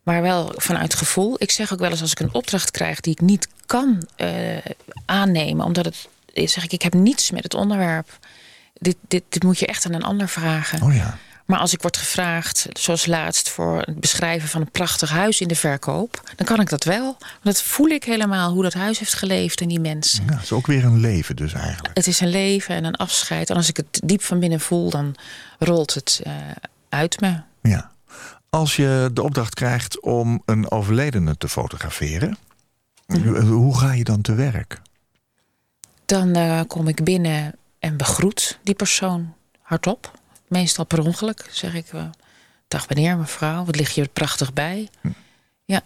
Maar 0.02 0.22
wel 0.22 0.52
vanuit 0.56 0.94
gevoel. 0.94 1.34
Ik 1.38 1.50
zeg 1.50 1.72
ook 1.72 1.78
wel 1.78 1.90
eens 1.90 2.00
als 2.00 2.10
ik 2.10 2.20
een 2.20 2.34
opdracht 2.34 2.70
krijg 2.70 3.00
die 3.00 3.12
ik 3.12 3.20
niet 3.20 3.48
kan 3.66 4.08
uh, 4.16 4.56
aannemen. 5.04 5.64
Omdat 5.64 5.84
het, 5.84 6.08
zeg 6.50 6.64
ik, 6.64 6.72
ik 6.72 6.82
heb 6.82 6.94
niets 6.94 7.30
met 7.30 7.42
het 7.42 7.54
onderwerp. 7.54 8.18
Dit, 8.74 8.96
dit, 9.08 9.22
dit 9.28 9.42
moet 9.42 9.58
je 9.58 9.66
echt 9.66 9.86
aan 9.86 9.92
een 9.92 10.02
ander 10.02 10.28
vragen. 10.28 10.82
Oh 10.82 10.94
ja. 10.94 11.18
Maar 11.48 11.58
als 11.58 11.72
ik 11.72 11.82
word 11.82 11.96
gevraagd, 11.96 12.66
zoals 12.72 13.06
laatst, 13.06 13.48
voor 13.48 13.78
het 13.78 14.00
beschrijven 14.00 14.48
van 14.48 14.60
een 14.60 14.70
prachtig 14.70 15.10
huis 15.10 15.40
in 15.40 15.48
de 15.48 15.54
verkoop, 15.54 16.32
dan 16.36 16.46
kan 16.46 16.60
ik 16.60 16.68
dat 16.68 16.84
wel. 16.84 17.04
Want 17.18 17.42
dat 17.42 17.62
voel 17.62 17.86
ik 17.86 18.04
helemaal, 18.04 18.52
hoe 18.52 18.62
dat 18.62 18.72
huis 18.72 18.98
heeft 18.98 19.14
geleefd 19.14 19.60
en 19.60 19.68
die 19.68 19.80
mensen. 19.80 20.24
Ja, 20.26 20.32
het 20.32 20.42
is 20.42 20.52
ook 20.52 20.66
weer 20.66 20.84
een 20.84 21.00
leven 21.00 21.36
dus 21.36 21.52
eigenlijk. 21.52 21.96
Het 21.96 22.06
is 22.06 22.20
een 22.20 22.28
leven 22.28 22.74
en 22.74 22.84
een 22.84 22.94
afscheid. 22.94 23.50
En 23.50 23.56
als 23.56 23.68
ik 23.68 23.76
het 23.76 24.00
diep 24.04 24.22
van 24.22 24.38
binnen 24.38 24.60
voel, 24.60 24.90
dan 24.90 25.14
rolt 25.58 25.94
het 25.94 26.20
uh, 26.26 26.32
uit 26.88 27.20
me. 27.20 27.40
Ja. 27.62 27.90
Als 28.50 28.76
je 28.76 29.10
de 29.12 29.22
opdracht 29.22 29.54
krijgt 29.54 30.00
om 30.00 30.42
een 30.44 30.70
overledene 30.70 31.36
te 31.36 31.48
fotograferen, 31.48 32.38
mm-hmm. 33.06 33.36
hoe 33.36 33.78
ga 33.78 33.92
je 33.92 34.04
dan 34.04 34.20
te 34.20 34.34
werk? 34.34 34.80
Dan 36.04 36.36
uh, 36.36 36.60
kom 36.66 36.88
ik 36.88 37.04
binnen 37.04 37.54
en 37.78 37.96
begroet 37.96 38.58
die 38.62 38.74
persoon 38.74 39.34
hardop 39.62 40.16
meestal 40.48 40.84
per 40.84 41.04
ongeluk, 41.04 41.48
zeg 41.50 41.74
ik. 41.74 41.92
Uh, 41.92 42.10
dag 42.68 42.88
meneer, 42.88 43.16
mevrouw, 43.16 43.64
wat 43.64 43.76
lig 43.76 43.94
je 43.94 44.00
er 44.00 44.08
prachtig 44.08 44.52
bij. 44.52 44.88
Hm. 45.00 45.08
Ja. 45.64 45.82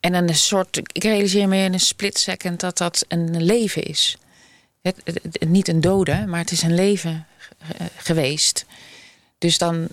En 0.00 0.14
een 0.14 0.34
soort, 0.34 0.76
ik 0.76 1.02
realiseer 1.02 1.48
me 1.48 1.56
in 1.56 1.72
een 1.72 1.80
split 1.80 2.18
second 2.18 2.60
dat 2.60 2.78
dat 2.78 3.04
een 3.08 3.42
leven 3.42 3.82
is. 3.82 4.18
Het, 4.82 5.00
het, 5.04 5.20
het, 5.22 5.48
niet 5.48 5.68
een 5.68 5.80
dode, 5.80 6.26
maar 6.26 6.40
het 6.40 6.50
is 6.50 6.62
een 6.62 6.74
leven 6.74 7.26
geweest. 7.96 8.64
Dus 9.38 9.58
dan 9.58 9.88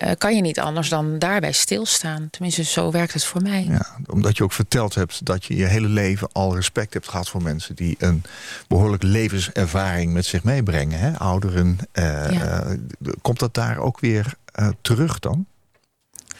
eh, 0.00 0.10
kan 0.18 0.34
je 0.36 0.40
niet 0.42 0.60
anders 0.60 0.88
dan 0.88 1.18
daarbij 1.18 1.52
stilstaan. 1.52 2.28
Tenminste, 2.30 2.64
zo 2.64 2.90
werkt 2.90 3.12
het 3.12 3.24
voor 3.24 3.42
mij. 3.42 3.64
Ja, 3.68 3.86
omdat 4.06 4.36
je 4.36 4.42
ook 4.44 4.52
verteld 4.52 4.94
hebt 4.94 5.24
dat 5.26 5.44
je 5.44 5.56
je 5.56 5.64
hele 5.66 5.88
leven 5.88 6.28
al 6.32 6.54
respect 6.54 6.92
hebt 6.92 7.08
gehad 7.08 7.28
voor 7.28 7.42
mensen 7.42 7.74
die 7.74 7.96
een 7.98 8.22
behoorlijk 8.68 9.02
levenservaring 9.02 10.12
met 10.12 10.24
zich 10.24 10.44
meebrengen. 10.44 10.98
Hè? 10.98 11.18
Ouderen. 11.18 11.78
eh, 11.92 12.04
Ja. 12.30 12.62
eh, 12.62 12.76
komt 13.22 13.38
dat 13.38 13.54
daar 13.54 13.78
ook 13.78 14.00
weer 14.00 14.34
terug 14.80 15.18
dan? 15.18 15.46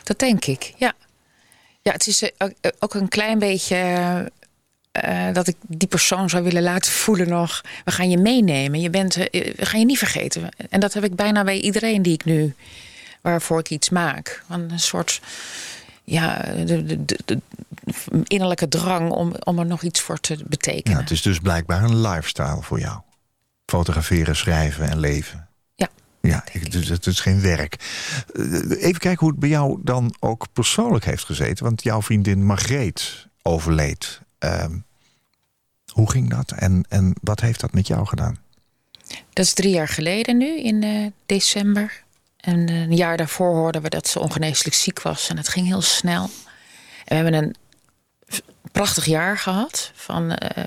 Dat 0.02 0.18
denk 0.18 0.44
ik, 0.44 0.72
ja. 0.76 0.92
Ja, 1.82 1.92
het 1.92 2.06
is 2.06 2.30
ook- 2.78 2.94
een 2.94 3.08
klein 3.08 3.38
beetje 3.38 4.30
dat 5.32 5.46
ik 5.46 5.56
die 5.66 5.88
persoon 5.88 6.30
zou 6.30 6.44
willen 6.44 6.62
laten 6.62 6.92
voelen 6.92 7.28
nog. 7.28 7.60
We 7.84 7.90
gaan 7.90 8.10
je 8.10 8.18
meenemen. 8.18 8.80
Je 8.80 8.90
bent, 8.90 9.14
we 9.14 9.54
gaan 9.56 9.80
je 9.80 9.86
niet 9.86 9.98
vergeten. 9.98 10.48
En 10.70 10.80
dat 10.80 10.92
heb 10.92 11.04
ik 11.04 11.14
bijna 11.14 11.44
bij 11.44 11.60
iedereen 11.60 12.02
die 12.02 12.12
ik 12.12 12.24
nu, 12.24 12.54
waarvoor 13.20 13.58
ik 13.58 13.70
iets 13.70 13.90
maak. 13.90 14.42
Een 14.48 14.80
soort, 14.80 15.20
ja, 16.04 16.42
de, 16.64 16.84
de, 17.04 17.04
de, 17.24 17.40
innerlijke 18.24 18.68
drang 18.68 19.10
om, 19.10 19.34
om 19.44 19.58
er 19.58 19.66
nog 19.66 19.82
iets 19.82 20.00
voor 20.00 20.20
te 20.20 20.38
betekenen. 20.46 20.96
Ja, 20.96 21.02
het 21.02 21.10
is 21.12 21.22
dus 21.22 21.38
blijkbaar 21.38 21.82
een 21.82 22.00
lifestyle 22.00 22.62
voor 22.62 22.80
jou. 22.80 23.00
Fotograferen, 23.66 24.36
schrijven 24.36 24.90
en 24.90 24.98
leven. 25.00 25.48
Ja, 25.74 25.88
Ja, 26.20 26.44
ik- 26.52 26.72
dus 26.72 26.88
het 26.88 27.06
is 27.06 27.20
geen 27.20 27.40
werk. 27.40 27.74
Eh, 28.34 28.44
Even 28.82 29.00
kijken 29.00 29.18
hoe 29.18 29.30
het 29.30 29.38
bij 29.38 29.48
jou 29.48 29.78
dan 29.82 30.14
ook 30.20 30.46
persoonlijk 30.52 31.04
heeft 31.04 31.24
gezeten. 31.24 31.64
Want 31.64 31.82
jouw 31.82 32.02
vriendin 32.02 32.44
Margreet 32.46 33.26
overleed. 33.42 34.20
Ehm, 34.38 34.78
hoe 35.92 36.10
ging 36.10 36.30
dat 36.30 36.50
en, 36.50 36.84
en 36.88 37.14
wat 37.22 37.40
heeft 37.40 37.60
dat 37.60 37.72
met 37.72 37.86
jou 37.86 38.06
gedaan? 38.06 38.38
Dat 39.32 39.44
is 39.44 39.52
drie 39.52 39.72
jaar 39.72 39.88
geleden 39.88 40.36
nu, 40.36 40.60
in 40.60 40.82
eh, 40.82 41.06
december. 41.26 42.02
En 42.40 42.68
een 42.68 42.96
jaar 42.96 43.16
daarvoor 43.16 43.54
hoorden 43.54 43.82
we 43.82 43.88
dat 43.88 44.06
ze 44.08 44.20
ongeneeslijk 44.20 44.74
ziek 44.76 45.02
was. 45.02 45.28
En 45.28 45.36
het 45.36 45.48
ging 45.48 45.66
heel 45.66 45.82
snel. 45.82 46.22
En 46.22 46.30
we 47.04 47.14
hebben 47.14 47.34
een 47.34 47.54
prachtig 48.72 49.04
jaar 49.04 49.38
gehad 49.38 49.90
van 49.94 50.32
eh, 50.34 50.64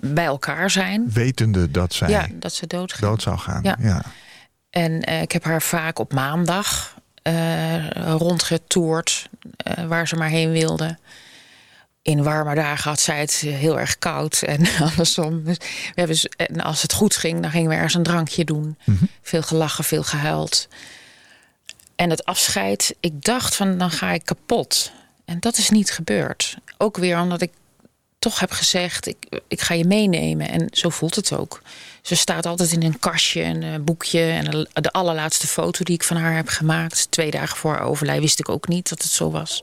bij 0.00 0.24
elkaar 0.24 0.70
zijn. 0.70 1.12
Wetende 1.12 1.70
dat 1.70 1.94
zij 1.94 2.08
Ja, 2.08 2.26
dat 2.32 2.52
ze 2.52 2.66
dood 2.66 2.92
ging. 2.92 3.10
dood 3.10 3.22
zou 3.22 3.38
gaan. 3.38 3.62
Ja. 3.62 3.76
ja. 3.80 4.02
En 4.70 5.02
eh, 5.02 5.20
ik 5.22 5.32
heb 5.32 5.44
haar 5.44 5.62
vaak 5.62 5.98
op 5.98 6.12
maandag 6.12 6.98
eh 7.22 7.86
rondgetoerd, 8.04 9.28
waar 9.86 10.08
ze 10.08 10.16
maar 10.16 10.28
heen 10.28 10.50
wilde. 10.50 10.98
In 12.02 12.22
warme 12.22 12.54
dagen 12.54 12.90
had 12.90 13.00
zij 13.00 13.20
het 13.20 13.32
heel 13.32 13.78
erg 13.78 13.98
koud 13.98 14.42
en 14.42 14.66
andersom. 14.90 15.44
Dus 15.44 15.56
we 15.58 15.92
hebben, 15.94 16.16
z- 16.16 16.24
en 16.24 16.60
als 16.60 16.82
het 16.82 16.92
goed 16.92 17.16
ging, 17.16 17.40
dan 17.42 17.50
gingen 17.50 17.68
we 17.68 17.74
ergens 17.74 17.94
een 17.94 18.02
drankje 18.02 18.44
doen. 18.44 18.78
Veel 19.22 19.42
gelachen, 19.42 19.84
veel 19.84 20.02
gehuild. 20.02 20.68
En 21.96 22.10
het 22.10 22.24
afscheid, 22.24 22.94
ik 23.00 23.24
dacht 23.24 23.56
van 23.56 23.78
dan 23.78 23.90
ga 23.90 24.10
ik 24.12 24.24
kapot. 24.24 24.92
En 25.24 25.40
dat 25.40 25.56
is 25.58 25.70
niet 25.70 25.90
gebeurd. 25.90 26.56
Ook 26.78 26.96
weer 26.96 27.20
omdat 27.20 27.40
ik 27.42 27.50
toch 28.18 28.40
heb 28.40 28.50
gezegd, 28.50 29.06
ik, 29.06 29.16
ik 29.48 29.60
ga 29.60 29.74
je 29.74 29.84
meenemen. 29.84 30.48
En 30.50 30.68
zo 30.70 30.88
voelt 30.88 31.14
het 31.14 31.32
ook. 31.32 31.62
Ze 32.02 32.14
staat 32.16 32.46
altijd 32.46 32.72
in 32.72 32.82
een 32.82 32.98
kastje, 32.98 33.42
een 33.42 33.62
eh, 33.62 33.74
boekje. 33.80 34.20
En 34.22 34.44
de- 34.44 34.68
de 34.72 34.90
allerlaatste 34.92 35.46
foto 35.46 35.84
die 35.84 35.94
ik 35.94 36.02
van 36.04 36.16
haar 36.16 36.36
heb 36.36 36.48
gemaakt... 36.48 37.10
twee 37.10 37.30
dagen 37.30 37.56
voor 37.56 37.72
haar 37.72 37.82
overlijden, 37.86 38.24
wist 38.24 38.38
ik 38.38 38.48
ook 38.48 38.68
niet 38.68 38.88
dat 38.88 39.02
het 39.02 39.12
zo 39.12 39.30
was. 39.30 39.62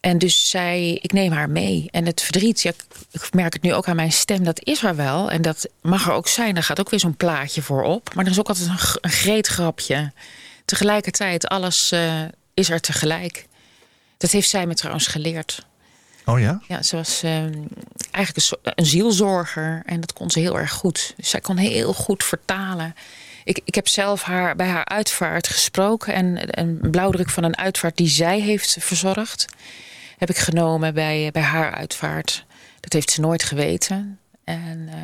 En 0.00 0.18
dus 0.18 0.50
zei, 0.50 0.94
ik 0.94 1.12
neem 1.12 1.32
haar 1.32 1.50
mee. 1.50 1.88
En 1.90 2.06
het 2.06 2.22
verdriet, 2.22 2.60
ja, 2.62 2.70
ik- 3.10 3.28
merk 3.32 3.52
het 3.52 3.62
nu 3.62 3.74
ook 3.74 3.88
aan 3.88 3.96
mijn 3.96 4.12
stem, 4.12 4.44
dat 4.44 4.64
is 4.64 4.82
er 4.82 4.96
wel. 4.96 5.30
En 5.30 5.42
dat 5.42 5.68
mag 5.82 6.06
er 6.06 6.12
ook 6.12 6.28
zijn, 6.28 6.54
daar 6.54 6.62
gaat 6.62 6.80
ook 6.80 6.90
weer 6.90 7.00
zo'n 7.00 7.16
plaatje 7.16 7.62
voor 7.62 7.82
op. 7.82 8.14
Maar 8.14 8.24
er 8.24 8.30
is 8.30 8.38
ook 8.38 8.48
altijd 8.48 8.68
een, 8.68 8.98
een 9.00 9.10
greetgrapje. 9.10 10.12
Tegelijkertijd, 10.64 11.48
alles 11.48 11.92
eh, 11.92 12.22
is 12.54 12.70
er 12.70 12.80
tegelijk. 12.80 13.46
Dat 14.18 14.30
heeft 14.30 14.48
zij 14.48 14.66
me 14.66 14.74
trouwens 14.74 15.06
geleerd. 15.06 15.66
Oh 16.24 16.40
ja? 16.40 16.60
Ja, 16.68 16.82
ze 16.82 16.96
was 16.96 17.22
eh, 17.22 17.42
eigenlijk 18.10 18.36
een, 18.36 18.72
een 18.74 18.86
zielzorger 18.86 19.82
en 19.86 20.00
dat 20.00 20.12
kon 20.12 20.30
ze 20.30 20.38
heel 20.40 20.58
erg 20.58 20.72
goed. 20.72 21.14
Dus 21.16 21.30
zij 21.30 21.40
kon 21.40 21.56
heel 21.56 21.92
goed 21.92 22.24
vertalen. 22.24 22.94
Ik, 23.46 23.60
ik 23.64 23.74
heb 23.74 23.88
zelf 23.88 24.22
haar 24.22 24.56
bij 24.56 24.66
haar 24.66 24.84
uitvaart 24.84 25.48
gesproken 25.48 26.14
en 26.14 26.58
een 26.60 26.90
blauwdruk 26.90 27.30
van 27.30 27.44
een 27.44 27.56
uitvaart 27.56 27.96
die 27.96 28.08
zij 28.08 28.40
heeft 28.40 28.76
verzorgd, 28.80 29.46
heb 30.18 30.30
ik 30.30 30.36
genomen 30.36 30.94
bij, 30.94 31.30
bij 31.32 31.42
haar 31.42 31.74
uitvaart. 31.74 32.44
Dat 32.80 32.92
heeft 32.92 33.10
ze 33.10 33.20
nooit 33.20 33.42
geweten. 33.42 34.18
En, 34.44 34.88
eh, 34.88 34.96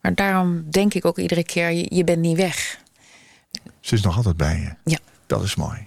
maar 0.00 0.14
daarom 0.14 0.70
denk 0.70 0.94
ik 0.94 1.04
ook 1.04 1.18
iedere 1.18 1.44
keer, 1.44 1.70
je, 1.70 1.94
je 1.94 2.04
bent 2.04 2.20
niet 2.20 2.36
weg. 2.36 2.78
Ze 3.80 3.94
is 3.94 4.02
nog 4.02 4.16
altijd 4.16 4.36
bij 4.36 4.56
je. 4.58 4.90
Ja. 4.90 4.98
Dat 5.26 5.42
is 5.42 5.54
mooi. 5.54 5.86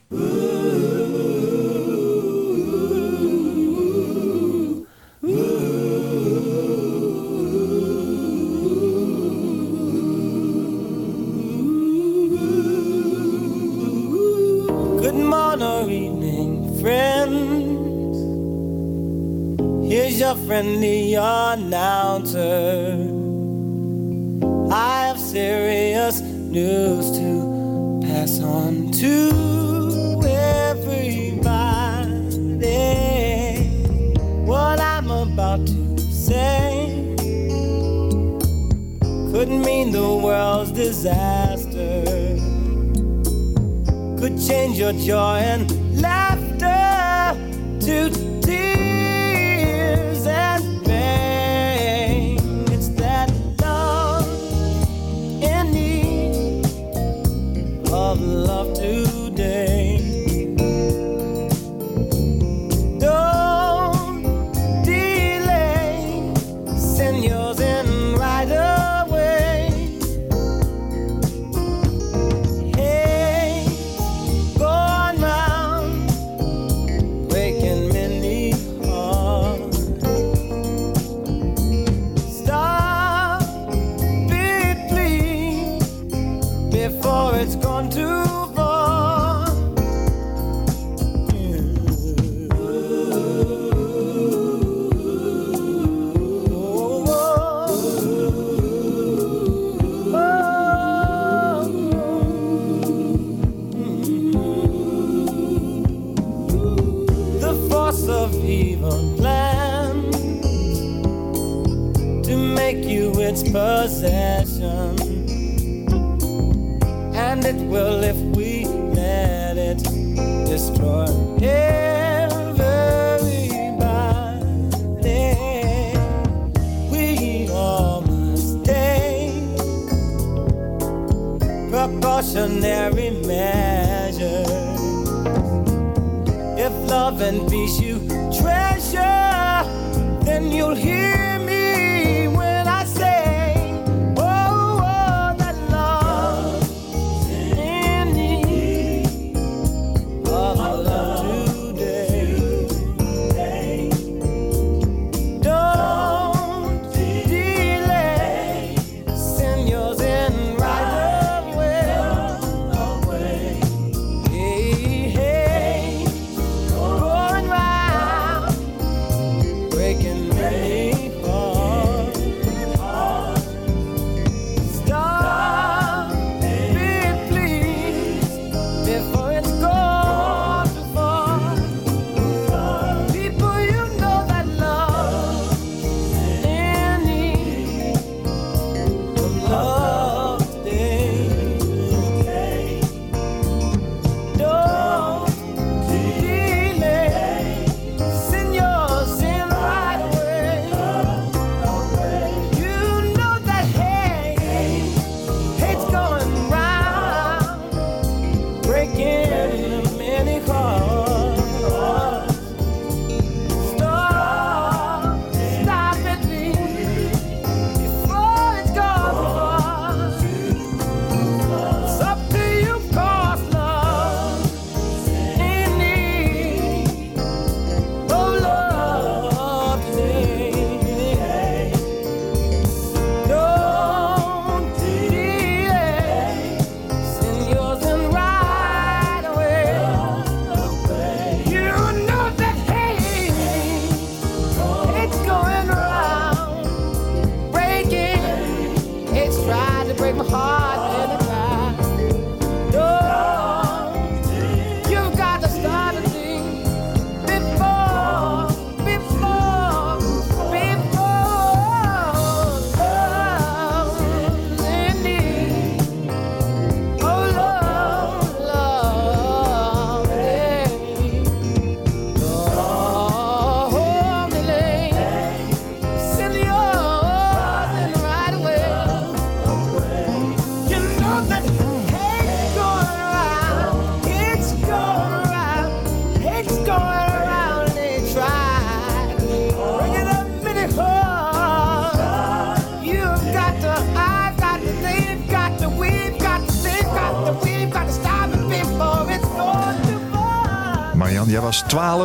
Your 20.15 20.35
friendly 20.45 21.15
announcer. 21.15 22.95
I 24.71 25.07
have 25.07 25.19
serious 25.19 26.21
news 26.21 27.17
to 27.17 27.99
pass 28.03 28.39
on 28.39 28.91
to 28.91 30.21
everybody. 30.23 31.39
What 34.45 34.79
I'm 34.79 35.09
about 35.09 35.65
to 35.65 35.99
say 36.11 37.15
could 39.31 39.49
mean 39.49 39.91
the 39.91 40.15
world's 40.23 40.71
disaster 40.71 42.03
could 44.19 44.39
change 44.47 44.77
your 44.77 44.93
joy 44.93 45.39
and 45.39 46.01
laughter 46.01 46.32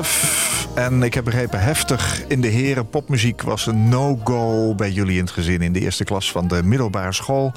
12 0.03 0.68
en 0.74 1.03
ik 1.03 1.14
heb 1.14 1.24
begrepen 1.24 1.61
heftig 1.61 2.24
in 2.26 2.40
de 2.40 2.49
heren. 2.49 2.90
Popmuziek 2.90 3.42
was 3.42 3.66
een 3.66 3.88
no-go 3.88 4.74
bij 4.74 4.90
jullie 4.90 5.16
in 5.16 5.24
het 5.24 5.30
gezin. 5.30 5.62
In 5.62 5.72
de 5.72 5.80
eerste 5.80 6.05
klas 6.05 6.30
van 6.30 6.49
de 6.49 6.62
middelbare 6.62 7.12
school 7.12 7.53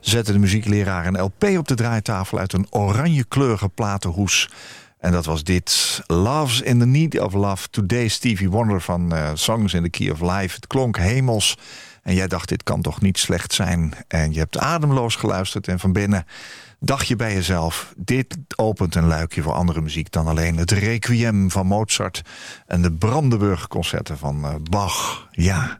zette 0.00 0.32
de 0.32 0.38
muziekleraar 0.38 1.06
een 1.06 1.20
LP 1.20 1.44
op 1.44 1.68
de 1.68 1.74
draaitafel 1.74 2.38
uit 2.38 2.52
een 2.52 2.66
oranje 2.70 3.24
kleurige 3.24 3.68
platenhoes. 3.68 4.50
En 4.98 5.12
dat 5.12 5.24
was 5.24 5.44
dit. 5.44 6.00
Love's 6.06 6.60
in 6.60 6.78
the 6.78 6.86
Need 6.86 7.20
of 7.20 7.32
Love. 7.32 7.68
Today 7.70 8.08
Stevie 8.08 8.50
Wonder 8.50 8.80
van 8.80 9.12
eh, 9.12 9.30
Songs 9.34 9.74
in 9.74 9.82
the 9.82 9.90
Key 9.90 10.10
of 10.10 10.20
Life. 10.20 10.54
Het 10.54 10.66
klonk 10.66 10.98
hemels. 10.98 11.58
En 12.02 12.14
jij 12.14 12.28
dacht, 12.28 12.48
dit 12.48 12.62
kan 12.62 12.82
toch 12.82 13.00
niet 13.00 13.18
slecht 13.18 13.52
zijn. 13.52 13.94
En 14.08 14.32
je 14.32 14.38
hebt 14.38 14.58
ademloos 14.58 15.16
geluisterd. 15.16 15.68
En 15.68 15.78
van 15.78 15.92
binnen 15.92 16.26
dacht 16.78 17.06
je 17.06 17.16
bij 17.16 17.34
jezelf... 17.34 17.92
dit 17.96 18.36
opent 18.56 18.94
een 18.94 19.06
luikje 19.06 19.42
voor 19.42 19.52
andere 19.52 19.80
muziek 19.80 20.12
dan 20.12 20.26
alleen 20.26 20.56
het 20.56 20.70
Requiem 20.70 21.50
van 21.50 21.66
Mozart... 21.66 22.22
en 22.66 22.82
de 22.82 22.92
Brandenburg-concerten 22.92 24.18
van 24.18 24.44
eh, 24.44 24.54
Bach. 24.70 25.28
Ja. 25.30 25.78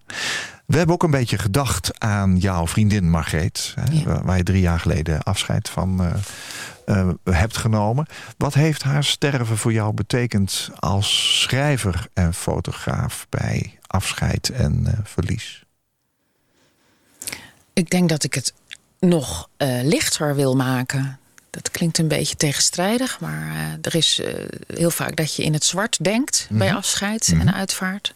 We 0.66 0.76
hebben 0.76 0.94
ook 0.94 1.02
een 1.02 1.10
beetje 1.10 1.38
gedacht 1.38 2.00
aan 2.00 2.38
jouw 2.38 2.66
vriendin 2.66 3.10
Margreet... 3.10 3.74
Ja. 3.90 4.22
waar 4.22 4.36
je 4.36 4.42
drie 4.42 4.60
jaar 4.60 4.80
geleden 4.80 5.22
afscheid 5.22 5.68
van 5.68 6.04
eh, 6.04 7.00
eh, 7.00 7.08
hebt 7.24 7.56
genomen. 7.56 8.06
Wat 8.36 8.54
heeft 8.54 8.82
haar 8.82 9.04
sterven 9.04 9.56
voor 9.56 9.72
jou 9.72 9.94
betekend 9.94 10.70
als 10.78 11.40
schrijver 11.40 12.08
en 12.12 12.34
fotograaf... 12.34 13.26
bij 13.28 13.78
afscheid 13.86 14.48
en 14.50 15.00
verlies? 15.04 15.64
Ik 17.72 17.90
denk 17.90 18.08
dat 18.08 18.24
ik 18.24 18.34
het 18.34 18.54
nog 19.00 19.48
eh, 19.56 19.78
lichter 19.82 20.34
wil 20.34 20.56
maken. 20.56 21.18
Dat 21.50 21.70
klinkt 21.70 21.98
een 21.98 22.08
beetje 22.08 22.36
tegenstrijdig, 22.36 23.20
maar 23.20 23.50
eh, 23.50 23.72
er 23.82 23.94
is 23.94 24.20
eh, 24.20 24.34
heel 24.74 24.90
vaak 24.90 25.16
dat 25.16 25.34
je 25.34 25.42
in 25.42 25.52
het 25.52 25.64
zwart 25.64 26.04
denkt 26.04 26.46
bij 26.50 26.74
afscheid 26.74 27.34
en 27.40 27.54
uitvaart. 27.54 28.14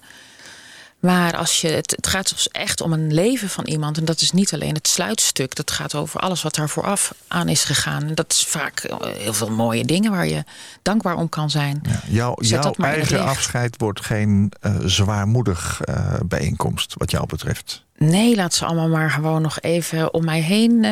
Maar 1.01 1.37
als 1.37 1.61
je, 1.61 1.69
het, 1.69 1.91
het 1.91 2.07
gaat 2.07 2.29
dus 2.29 2.49
echt 2.49 2.81
om 2.81 2.93
een 2.93 3.15
leven 3.15 3.49
van 3.49 3.65
iemand. 3.67 3.99
En 3.99 4.05
dat 4.05 4.21
is 4.21 4.33
niet 4.33 4.55
alleen 4.55 4.75
het 4.75 4.89
sluitstuk. 4.89 5.55
Dat 5.55 5.71
gaat 5.71 5.95
over 5.95 6.21
alles 6.21 6.43
wat 6.43 6.55
daar 6.55 6.69
vooraf 6.69 7.15
aan 7.29 7.49
is 7.49 7.65
gegaan. 7.65 8.03
En 8.03 8.15
dat 8.15 8.33
is 8.33 8.45
vaak 8.45 8.79
eh, 8.81 8.97
heel 9.17 9.33
veel 9.35 9.51
mooie 9.51 9.85
dingen 9.85 10.11
waar 10.11 10.27
je 10.27 10.45
dankbaar 10.83 11.17
om 11.17 11.29
kan 11.29 11.51
zijn. 11.51 11.83
Ja, 12.09 12.35
jouw 12.39 12.73
eigen 12.79 13.25
afscheid 13.25 13.75
wordt 13.79 14.05
geen 14.05 14.53
eh, 14.61 14.75
zwaarmoedig 14.85 15.81
eh, 15.81 16.15
bijeenkomst, 16.25 16.95
wat 16.97 17.11
jou 17.11 17.27
betreft. 17.27 17.85
Nee, 17.97 18.37
laat 18.37 18.55
ze 18.55 18.65
allemaal 18.65 18.89
maar 18.89 19.11
gewoon 19.11 19.43
nog 19.43 19.61
even 19.61 20.15
om 20.15 20.25
mij 20.25 20.41
heen 20.41 20.87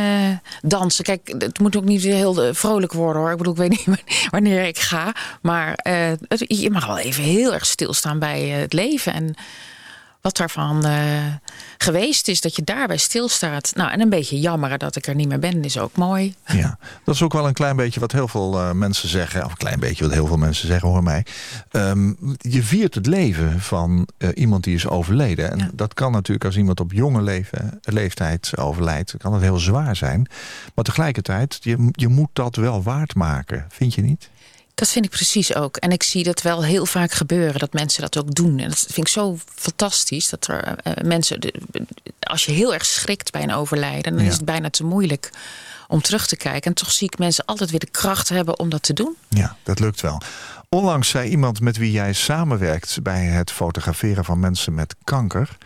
dansen. 0.62 1.04
Kijk, 1.04 1.34
het 1.38 1.58
moet 1.58 1.76
ook 1.76 1.84
niet 1.84 2.02
heel 2.02 2.54
vrolijk 2.54 2.92
worden 2.92 3.22
hoor. 3.22 3.30
Ik 3.30 3.36
bedoel, 3.36 3.52
ik 3.52 3.58
weet 3.58 3.86
niet 3.86 4.02
wanneer 4.30 4.64
ik 4.64 4.78
ga. 4.78 5.12
Maar 5.42 5.72
het- 6.28 6.44
je 6.48 6.70
mag 6.70 6.86
wel 6.86 6.98
even 6.98 7.22
heel 7.22 7.54
erg 7.54 7.66
stilstaan 7.66 8.18
bij 8.18 8.42
het 8.48 8.72
leven. 8.72 9.12
En 9.12 9.34
wat 10.20 10.36
daarvan 10.36 10.84
eh, 10.84 10.94
geweest 11.78 12.28
is, 12.28 12.40
dat 12.40 12.56
je 12.56 12.62
daarbij 12.64 12.96
stilstaat. 12.96 13.72
Nou, 13.74 13.90
en 13.90 14.00
een 14.00 14.08
beetje 14.08 14.40
jammeren 14.40 14.78
dat 14.78 14.96
ik 14.96 15.06
er 15.06 15.14
niet 15.14 15.28
meer 15.28 15.38
ben, 15.38 15.64
is 15.64 15.78
ook 15.78 15.96
mooi. 15.96 16.34
Ja, 16.46 16.78
dat 17.04 17.14
is 17.14 17.22
ook 17.22 17.32
wel 17.32 17.46
een 17.46 17.52
klein 17.52 17.76
beetje 17.76 18.00
wat 18.00 18.12
heel 18.12 18.28
veel 18.28 18.58
eh, 18.58 18.72
mensen 18.72 19.08
zeggen. 19.08 19.44
Of 19.44 19.50
een 19.50 19.56
klein 19.56 19.80
beetje 19.80 20.04
wat 20.04 20.12
heel 20.12 20.26
veel 20.26 20.36
mensen 20.36 20.66
zeggen, 20.68 20.88
hoor 20.88 21.02
mij. 21.02 21.26
Ehm, 21.70 22.12
je 22.38 22.62
viert 22.62 22.94
het 22.94 23.06
leven 23.06 23.60
van 23.60 24.08
eh, 24.18 24.28
iemand 24.34 24.64
die 24.64 24.74
is 24.74 24.86
overleden. 24.86 25.50
En 25.50 25.58
Ja. 25.58 25.70
dat 25.72 25.94
kan 25.94 26.12
natuurlijk 26.12 26.44
als 26.44 26.56
iemand 26.56 26.80
op 26.80 26.92
jonge 26.92 27.22
leven, 27.22 27.78
leeftijd 27.82 28.56
overlijdt. 28.56 29.14
kan 29.18 29.32
het 29.32 29.42
heel 29.42 29.58
zwaar 29.58 29.96
zijn. 29.96 30.28
Maar 30.74 30.84
tegelijkertijd, 30.84 31.58
je, 31.60 31.88
je 31.92 32.08
moet 32.08 32.30
dat 32.32 32.56
wel 32.56 32.82
waard 32.82 33.14
maken. 33.14 33.66
Vind 33.68 33.94
je 33.94 34.02
niet? 34.02 34.30
Dat 34.78 34.88
vind 34.90 35.04
ik 35.04 35.10
precies 35.10 35.54
ook. 35.54 35.76
En 35.76 35.90
ik 35.90 36.02
zie 36.02 36.24
dat 36.24 36.42
wel 36.42 36.64
heel 36.64 36.86
vaak 36.86 37.12
gebeuren, 37.12 37.58
dat 37.60 37.72
mensen 37.72 38.00
dat 38.02 38.18
ook 38.18 38.34
doen. 38.34 38.58
En 38.58 38.68
dat 38.68 38.78
vind 38.78 38.96
ik 39.06 39.08
zo 39.08 39.38
fantastisch. 39.54 40.28
Dat 40.28 40.46
er 40.46 40.64
eh, 40.82 41.04
mensen, 41.04 41.40
de- 41.40 41.54
als 42.20 42.44
je 42.44 42.52
heel 42.52 42.74
erg 42.74 42.86
schrikt 42.86 43.32
bij 43.32 43.42
een 43.42 43.52
overlijden, 43.52 44.12
dan 44.14 44.22
Ja. 44.22 44.28
is 44.30 44.36
het 44.36 44.44
bijna 44.44 44.70
te 44.70 44.84
moeilijk 44.84 45.30
om 45.88 46.00
terug 46.02 46.26
te 46.26 46.36
kijken. 46.36 46.62
En 46.70 46.74
toch 46.74 46.92
zie 46.92 47.06
ik 47.06 47.18
mensen 47.18 47.44
altijd 47.44 47.70
weer 47.70 47.78
de 47.78 47.90
kracht 47.90 48.28
hebben 48.28 48.58
om 48.58 48.68
dat 48.68 48.82
te 48.82 48.92
doen. 48.92 49.16
Ja, 49.28 49.56
dat 49.62 49.78
lukt 49.80 50.00
wel. 50.00 50.20
Onlangs 50.68 51.08
zei 51.08 51.30
iemand 51.30 51.60
met 51.60 51.76
wie 51.76 51.90
jij 51.90 52.12
samenwerkt 52.12 52.98
bij 53.02 53.24
het 53.24 53.50
fotograferen 53.50 54.24
van 54.24 54.40
mensen 54.40 54.74
met 54.74 54.94
kanker. 55.04 55.56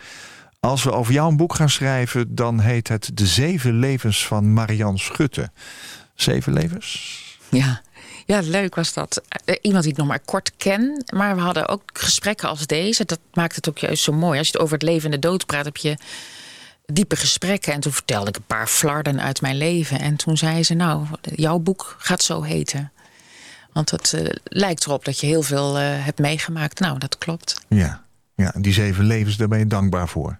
Als 0.59 0.83
we 0.83 0.91
over 0.91 1.13
jou 1.13 1.29
een 1.31 1.37
boek 1.37 1.55
gaan 1.55 1.69
schrijven, 1.69 2.35
dan 2.35 2.59
heet 2.59 2.87
het 2.87 3.09
De 3.13 3.27
Zeven 3.27 3.79
Levens 3.79 4.25
van 4.27 4.53
Marian 4.53 4.97
Schutte. 4.99 5.51
Zeven 6.15 6.53
levens? 6.53 7.21
Ja. 7.49 7.81
Ja, 8.25 8.39
leuk 8.43 8.75
was 8.75 8.93
dat. 8.93 9.21
Eh, 9.45 9.55
Iemand 9.61 9.83
die 9.83 9.91
ik 9.91 9.97
nog 9.97 10.07
maar 10.07 10.19
kort 10.25 10.51
ken. 10.57 11.03
Maar 11.13 11.35
we 11.35 11.41
hadden 11.41 11.67
ook 11.67 11.81
gesprekken 11.93 12.49
als 12.49 12.67
deze. 12.67 13.05
Dat 13.05 13.19
maakt 13.33 13.55
het 13.55 13.69
ook 13.69 13.77
juist 13.77 14.03
zo 14.03 14.11
mooi. 14.11 14.37
Als 14.37 14.47
je 14.47 14.53
het 14.53 14.61
over 14.61 14.73
het 14.77 14.83
leven 14.83 15.05
en 15.05 15.19
de 15.21 15.27
dood 15.27 15.45
praat, 15.45 15.65
heb 15.65 15.77
je 15.77 15.97
diepe 16.85 17.15
gesprekken. 17.15 17.73
En 17.73 17.79
toen 17.79 17.91
vertelde 17.91 18.29
ik 18.29 18.35
een 18.35 18.43
paar 18.47 18.67
flarden 18.67 19.21
uit 19.21 19.41
mijn 19.41 19.57
leven. 19.57 19.99
En 19.99 20.15
toen 20.15 20.37
zei 20.37 20.63
ze, 20.63 20.73
nou, 20.73 21.05
jouw 21.21 21.57
boek 21.59 21.95
gaat 21.99 22.21
zo 22.23 22.41
heten. 22.41 22.91
Want 23.71 23.91
het 23.91 24.13
eh, 24.13 24.25
lijkt 24.43 24.85
erop 24.85 25.05
dat 25.05 25.19
je 25.19 25.27
heel 25.27 25.41
veel 25.41 25.77
eh, 25.77 25.83
hebt 26.05 26.19
meegemaakt. 26.19 26.79
Nou, 26.79 26.97
dat 26.99 27.17
klopt. 27.17 27.61
Ja. 27.67 28.01
Ja, 28.35 28.53
die 28.57 28.73
zeven 28.73 29.05
levens, 29.05 29.37
daar 29.37 29.47
ben 29.47 29.59
je 29.59 29.67
dankbaar 29.67 30.07
voor. 30.07 30.39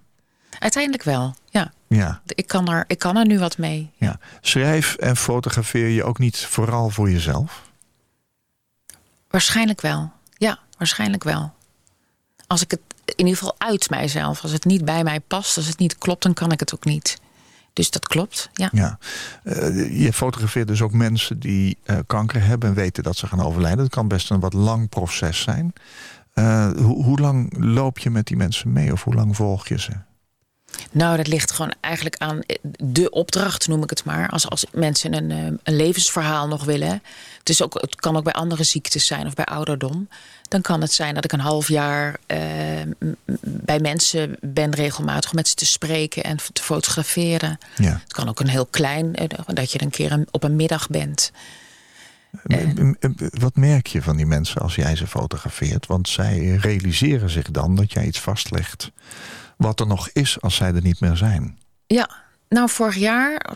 Uiteindelijk 0.59 1.03
wel, 1.03 1.35
ja. 1.49 1.71
Ja, 1.87 2.21
Ik 2.25 2.47
kan 2.47 2.69
er, 2.71 2.83
ik 2.87 2.99
kan 2.99 3.17
er 3.17 3.25
nu 3.25 3.39
wat 3.39 3.57
mee. 3.57 3.91
ja. 3.97 4.19
Schrijf 4.41 4.95
en 4.95 5.17
fotografeer 5.17 5.87
je 5.87 6.03
ook 6.03 6.19
niet 6.19 6.37
vooral 6.37 6.89
voor 6.89 7.09
jezelf? 7.11 7.61
Waarschijnlijk 9.33 9.81
wel. 9.81 10.11
Ja, 10.37 10.59
waarschijnlijk 10.77 11.23
wel. 11.23 11.53
Als 12.47 12.61
ik 12.61 12.71
het 12.71 12.79
in 13.05 13.25
ieder 13.25 13.37
geval 13.37 13.55
uit 13.57 13.89
mijzelf, 13.89 14.41
als 14.41 14.51
het 14.51 14.65
niet 14.65 14.85
bij 14.85 15.03
mij 15.03 15.19
past, 15.19 15.57
als 15.57 15.67
het 15.67 15.77
niet 15.77 15.97
klopt, 15.97 16.23
dan 16.23 16.33
kan 16.33 16.51
ik 16.51 16.59
het 16.59 16.73
ook 16.75 16.85
niet. 16.85 17.19
Dus 17.73 17.91
dat 17.91 18.07
klopt, 18.07 18.49
ja. 18.53 18.69
Ja. 18.71 18.97
Eh, 19.43 20.01
je 20.01 20.13
fotografeert 20.13 20.67
dus 20.67 20.81
ook 20.81 20.91
mensen 20.91 21.39
die 21.39 21.77
eh, 21.83 21.97
kanker 22.07 22.45
hebben 22.45 22.69
en 22.69 22.75
weten 22.75 23.03
dat 23.03 23.15
ze 23.15 23.27
gaan 23.27 23.41
overlijden. 23.41 23.79
Dat 23.79 23.89
kan 23.89 24.07
best 24.07 24.29
een 24.29 24.39
wat 24.39 24.53
lang 24.53 24.89
proces 24.89 25.41
zijn. 25.41 25.73
Eh, 26.33 26.71
hoe, 26.71 27.03
hoe 27.03 27.19
lang 27.19 27.53
loop 27.57 27.99
je 27.99 28.09
met 28.09 28.27
die 28.27 28.37
mensen 28.37 28.71
mee 28.71 28.91
of 28.91 29.03
hoe 29.03 29.15
lang 29.15 29.35
volg 29.35 29.67
je 29.67 29.79
ze? 29.79 29.91
Nou, 30.91 31.17
dat 31.17 31.27
ligt 31.27 31.51
gewoon 31.51 31.73
eigenlijk 31.79 32.17
aan 32.17 32.39
de 32.77 33.09
opdracht, 33.09 33.67
noem 33.67 33.83
ik 33.83 33.89
het 33.89 34.03
maar. 34.03 34.29
Als, 34.29 34.49
als 34.49 34.65
mensen 34.71 35.13
een, 35.13 35.31
eh, 35.31 35.37
een 35.63 35.75
levensverhaal 35.75 36.47
nog 36.47 36.63
willen. 36.63 37.01
Het, 37.39 37.49
is 37.49 37.61
ook, 37.63 37.73
het 37.81 37.95
kan 37.95 38.15
ook 38.17 38.23
bij 38.23 38.33
andere 38.33 38.63
ziektes 38.63 39.05
zijn 39.05 39.25
of 39.27 39.33
bij 39.33 39.45
ouderdom. 39.45 40.07
Dan 40.47 40.61
kan 40.61 40.81
het 40.81 40.91
zijn 40.93 41.13
dat 41.15 41.23
ik 41.23 41.31
een 41.31 41.39
half 41.39 41.67
jaar 41.67 42.15
eh, 42.27 42.37
bij 43.43 43.79
mensen 43.79 44.35
ben 44.41 44.71
regelmatig 44.75 45.29
om 45.29 45.35
met 45.35 45.47
ze 45.47 45.55
te 45.55 45.65
spreken 45.65 46.23
en 46.23 46.37
te 46.53 46.63
fotograferen. 46.63 47.57
Ja. 47.75 47.99
Het 48.03 48.13
kan 48.13 48.29
ook 48.29 48.39
een 48.39 48.47
heel 48.47 48.65
klein, 48.65 49.15
eh, 49.15 49.27
dat 49.45 49.71
je 49.71 49.81
een 49.81 49.89
keer 49.89 50.11
een- 50.11 50.27
op 50.31 50.43
een 50.43 50.55
middag 50.55 50.87
bent. 50.89 51.31
Wat 53.39 53.55
merk 53.55 53.87
je 53.87 54.01
van 54.01 54.17
die 54.17 54.25
mensen 54.25 54.61
als 54.61 54.75
jij 54.75 54.95
ze 54.95 55.07
fotografeert? 55.07 55.85
Want 55.85 56.09
zij 56.09 56.55
realiseren 56.61 57.29
zich 57.29 57.51
dan 57.51 57.75
dat 57.75 57.91
jij 57.93 58.05
iets 58.05 58.19
vastlegt. 58.19 58.91
Wat 59.57 59.79
er 59.79 59.87
nog 59.87 60.09
is 60.09 60.41
als 60.41 60.55
zij 60.55 60.73
er 60.73 60.81
niet 60.81 60.99
meer 60.99 61.17
zijn. 61.17 61.57
Ja, 61.87 62.09
nou 62.49 62.69
vorig 62.69 62.95
jaar 62.95 63.55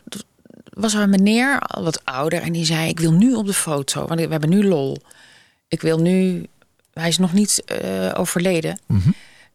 was 0.70 0.94
er 0.94 1.02
een 1.02 1.10
meneer, 1.10 1.60
al 1.60 1.84
wat 1.84 2.06
ouder, 2.06 2.42
en 2.42 2.52
die 2.54 2.66
zei: 2.66 2.90
Ik 2.90 3.00
wil 3.00 3.12
nu 3.12 3.34
op 3.34 3.46
de 3.46 3.54
foto, 3.54 4.08
want 4.08 4.20
we 4.22 4.28
hebben 4.28 4.50
nu 4.50 4.64
lol. 4.66 4.98
Ik 5.68 5.82
wil 5.82 6.00
nu. 6.00 6.46
Hij 6.94 7.08
is 7.08 7.18
nog 7.18 7.34
niet 7.34 7.64
eh, 7.66 8.12
overleden. 8.18 8.80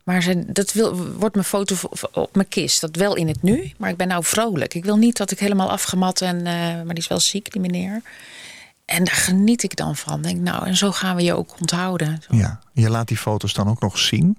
Maar 0.04 0.22
ze, 0.22 0.44
dat 0.52 0.72
wil, 0.72 0.96
wordt 1.12 1.34
mijn 1.34 1.46
foto 1.46 1.76
op 2.12 2.34
mijn 2.34 2.48
kist. 2.48 2.80
Dat 2.80 2.96
wel 2.96 3.16
in 3.16 3.28
het 3.28 3.42
nu, 3.42 3.72
maar 3.78 3.90
ik 3.90 3.96
ben 3.96 4.08
nou 4.08 4.24
vrolijk. 4.24 4.74
Ik 4.74 4.84
wil 4.84 4.96
niet 4.96 5.16
dat 5.16 5.30
ik 5.30 5.38
helemaal 5.38 5.70
afgemat 5.70 6.20
en. 6.20 6.36
eh, 6.46 6.54
maar 6.54 6.84
die 6.94 6.96
is 7.02 7.08
wel 7.08 7.20
ziek, 7.20 7.52
die 7.52 7.60
meneer. 7.60 8.02
En 8.84 9.04
daar 9.04 9.14
geniet 9.14 9.62
ik 9.62 9.76
dan 9.76 9.96
van. 9.96 10.22
Denk, 10.22 10.40
nou, 10.40 10.66
en 10.66 10.76
zo 10.76 10.92
gaan 10.92 11.16
we 11.16 11.22
je 11.22 11.34
ook 11.34 11.54
onthouden. 11.60 12.22
Zo. 12.28 12.36
Ja. 12.36 12.60
Je 12.72 12.90
laat 12.90 13.08
die 13.08 13.16
foto's 13.16 13.52
dan 13.52 13.68
ook 13.68 13.80
nog 13.80 13.98
zien. 13.98 14.36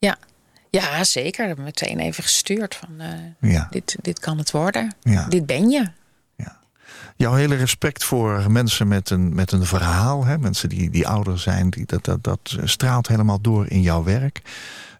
Ja. 0.00 0.16
Ja. 0.70 0.80
Ja, 0.96 1.04
zeker. 1.04 1.60
Meteen 1.60 1.98
even 1.98 2.22
gestuurd 2.22 2.74
van 2.74 3.00
eh, 3.00 3.50
Ja. 3.52 3.66
dit, 3.70 3.96
dit 4.02 4.18
kan 4.18 4.38
het 4.38 4.50
worden. 4.50 4.94
Ja. 5.02 5.26
Dit 5.28 5.46
ben 5.46 5.68
je. 5.70 5.90
Jouw 7.16 7.34
hele 7.34 7.54
respect 7.54 8.04
voor 8.04 8.50
mensen 8.50 8.88
met 8.88 9.10
een, 9.10 9.34
met 9.34 9.52
een 9.52 9.64
verhaal. 9.66 10.24
Hè? 10.24 10.38
Mensen 10.38 10.68
die, 10.68 10.90
die 10.90 11.08
ouder 11.08 11.38
zijn. 11.38 11.70
Die, 11.70 11.86
dat, 11.86 12.04
dat, 12.04 12.24
dat 12.24 12.56
straalt 12.64 13.08
helemaal 13.08 13.40
door 13.40 13.66
in 13.68 13.80
jouw 13.80 14.04
werk. 14.04 14.40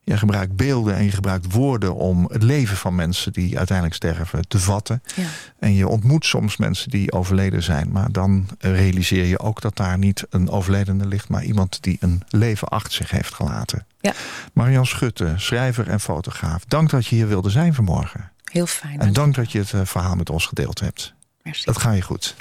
Je 0.02 0.16
gebruikt 0.16 0.56
beelden 0.56 0.94
en 0.96 1.04
je 1.04 1.10
gebruikt 1.10 1.52
woorden 1.52 1.94
om 1.94 2.28
het 2.32 2.42
leven 2.42 2.76
van 2.76 2.94
mensen 2.94 3.32
die 3.32 3.56
uiteindelijk 3.56 3.96
sterven 3.96 4.48
te 4.48 4.58
vatten. 4.58 5.02
Ja. 5.16 5.24
En 5.58 5.74
je 5.74 5.88
ontmoet 5.88 6.24
soms 6.24 6.56
mensen 6.56 6.90
die 6.90 7.12
overleden 7.12 7.62
zijn. 7.62 7.90
Maar 7.92 8.12
dan 8.12 8.48
realiseer 8.58 9.24
je 9.24 9.38
ook 9.38 9.60
dat 9.60 9.76
daar 9.76 9.98
niet 9.98 10.26
een 10.30 10.50
overledene 10.50 11.06
ligt, 11.06 11.28
maar 11.28 11.44
iemand 11.44 11.82
die 11.82 11.96
een 12.00 12.22
leven 12.28 12.68
achter 12.68 12.92
zich 12.92 13.10
heeft 13.10 13.34
gelaten. 13.34 13.86
Ja, 14.00 14.12
Marian 14.52 14.86
Schutte, 14.86 15.34
schrijver 15.36 15.88
en 15.88 16.00
fotograaf. 16.00 16.64
Dank 16.64 16.90
dat 16.90 17.06
je 17.06 17.14
hier 17.14 17.28
wilde 17.28 17.50
zijn 17.50 17.74
vanmorgen. 17.74 18.30
heel 18.44 18.66
fijn. 18.66 19.00
En 19.00 19.12
dank 19.12 19.34
dat 19.34 19.52
je 19.52 19.58
het 19.58 19.72
eh, 19.72 19.80
verhaal 19.84 20.16
met 20.16 20.30
ons 20.30 20.46
gedeeld 20.46 20.80
hebt. 20.80 21.14
Merci. 21.42 21.64
Dat 21.64 21.78
ga 21.78 21.90
je 21.92 22.02
goed. 22.02 22.36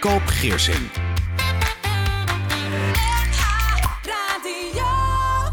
Koop 0.00 0.26
Geersing. 0.26 1.11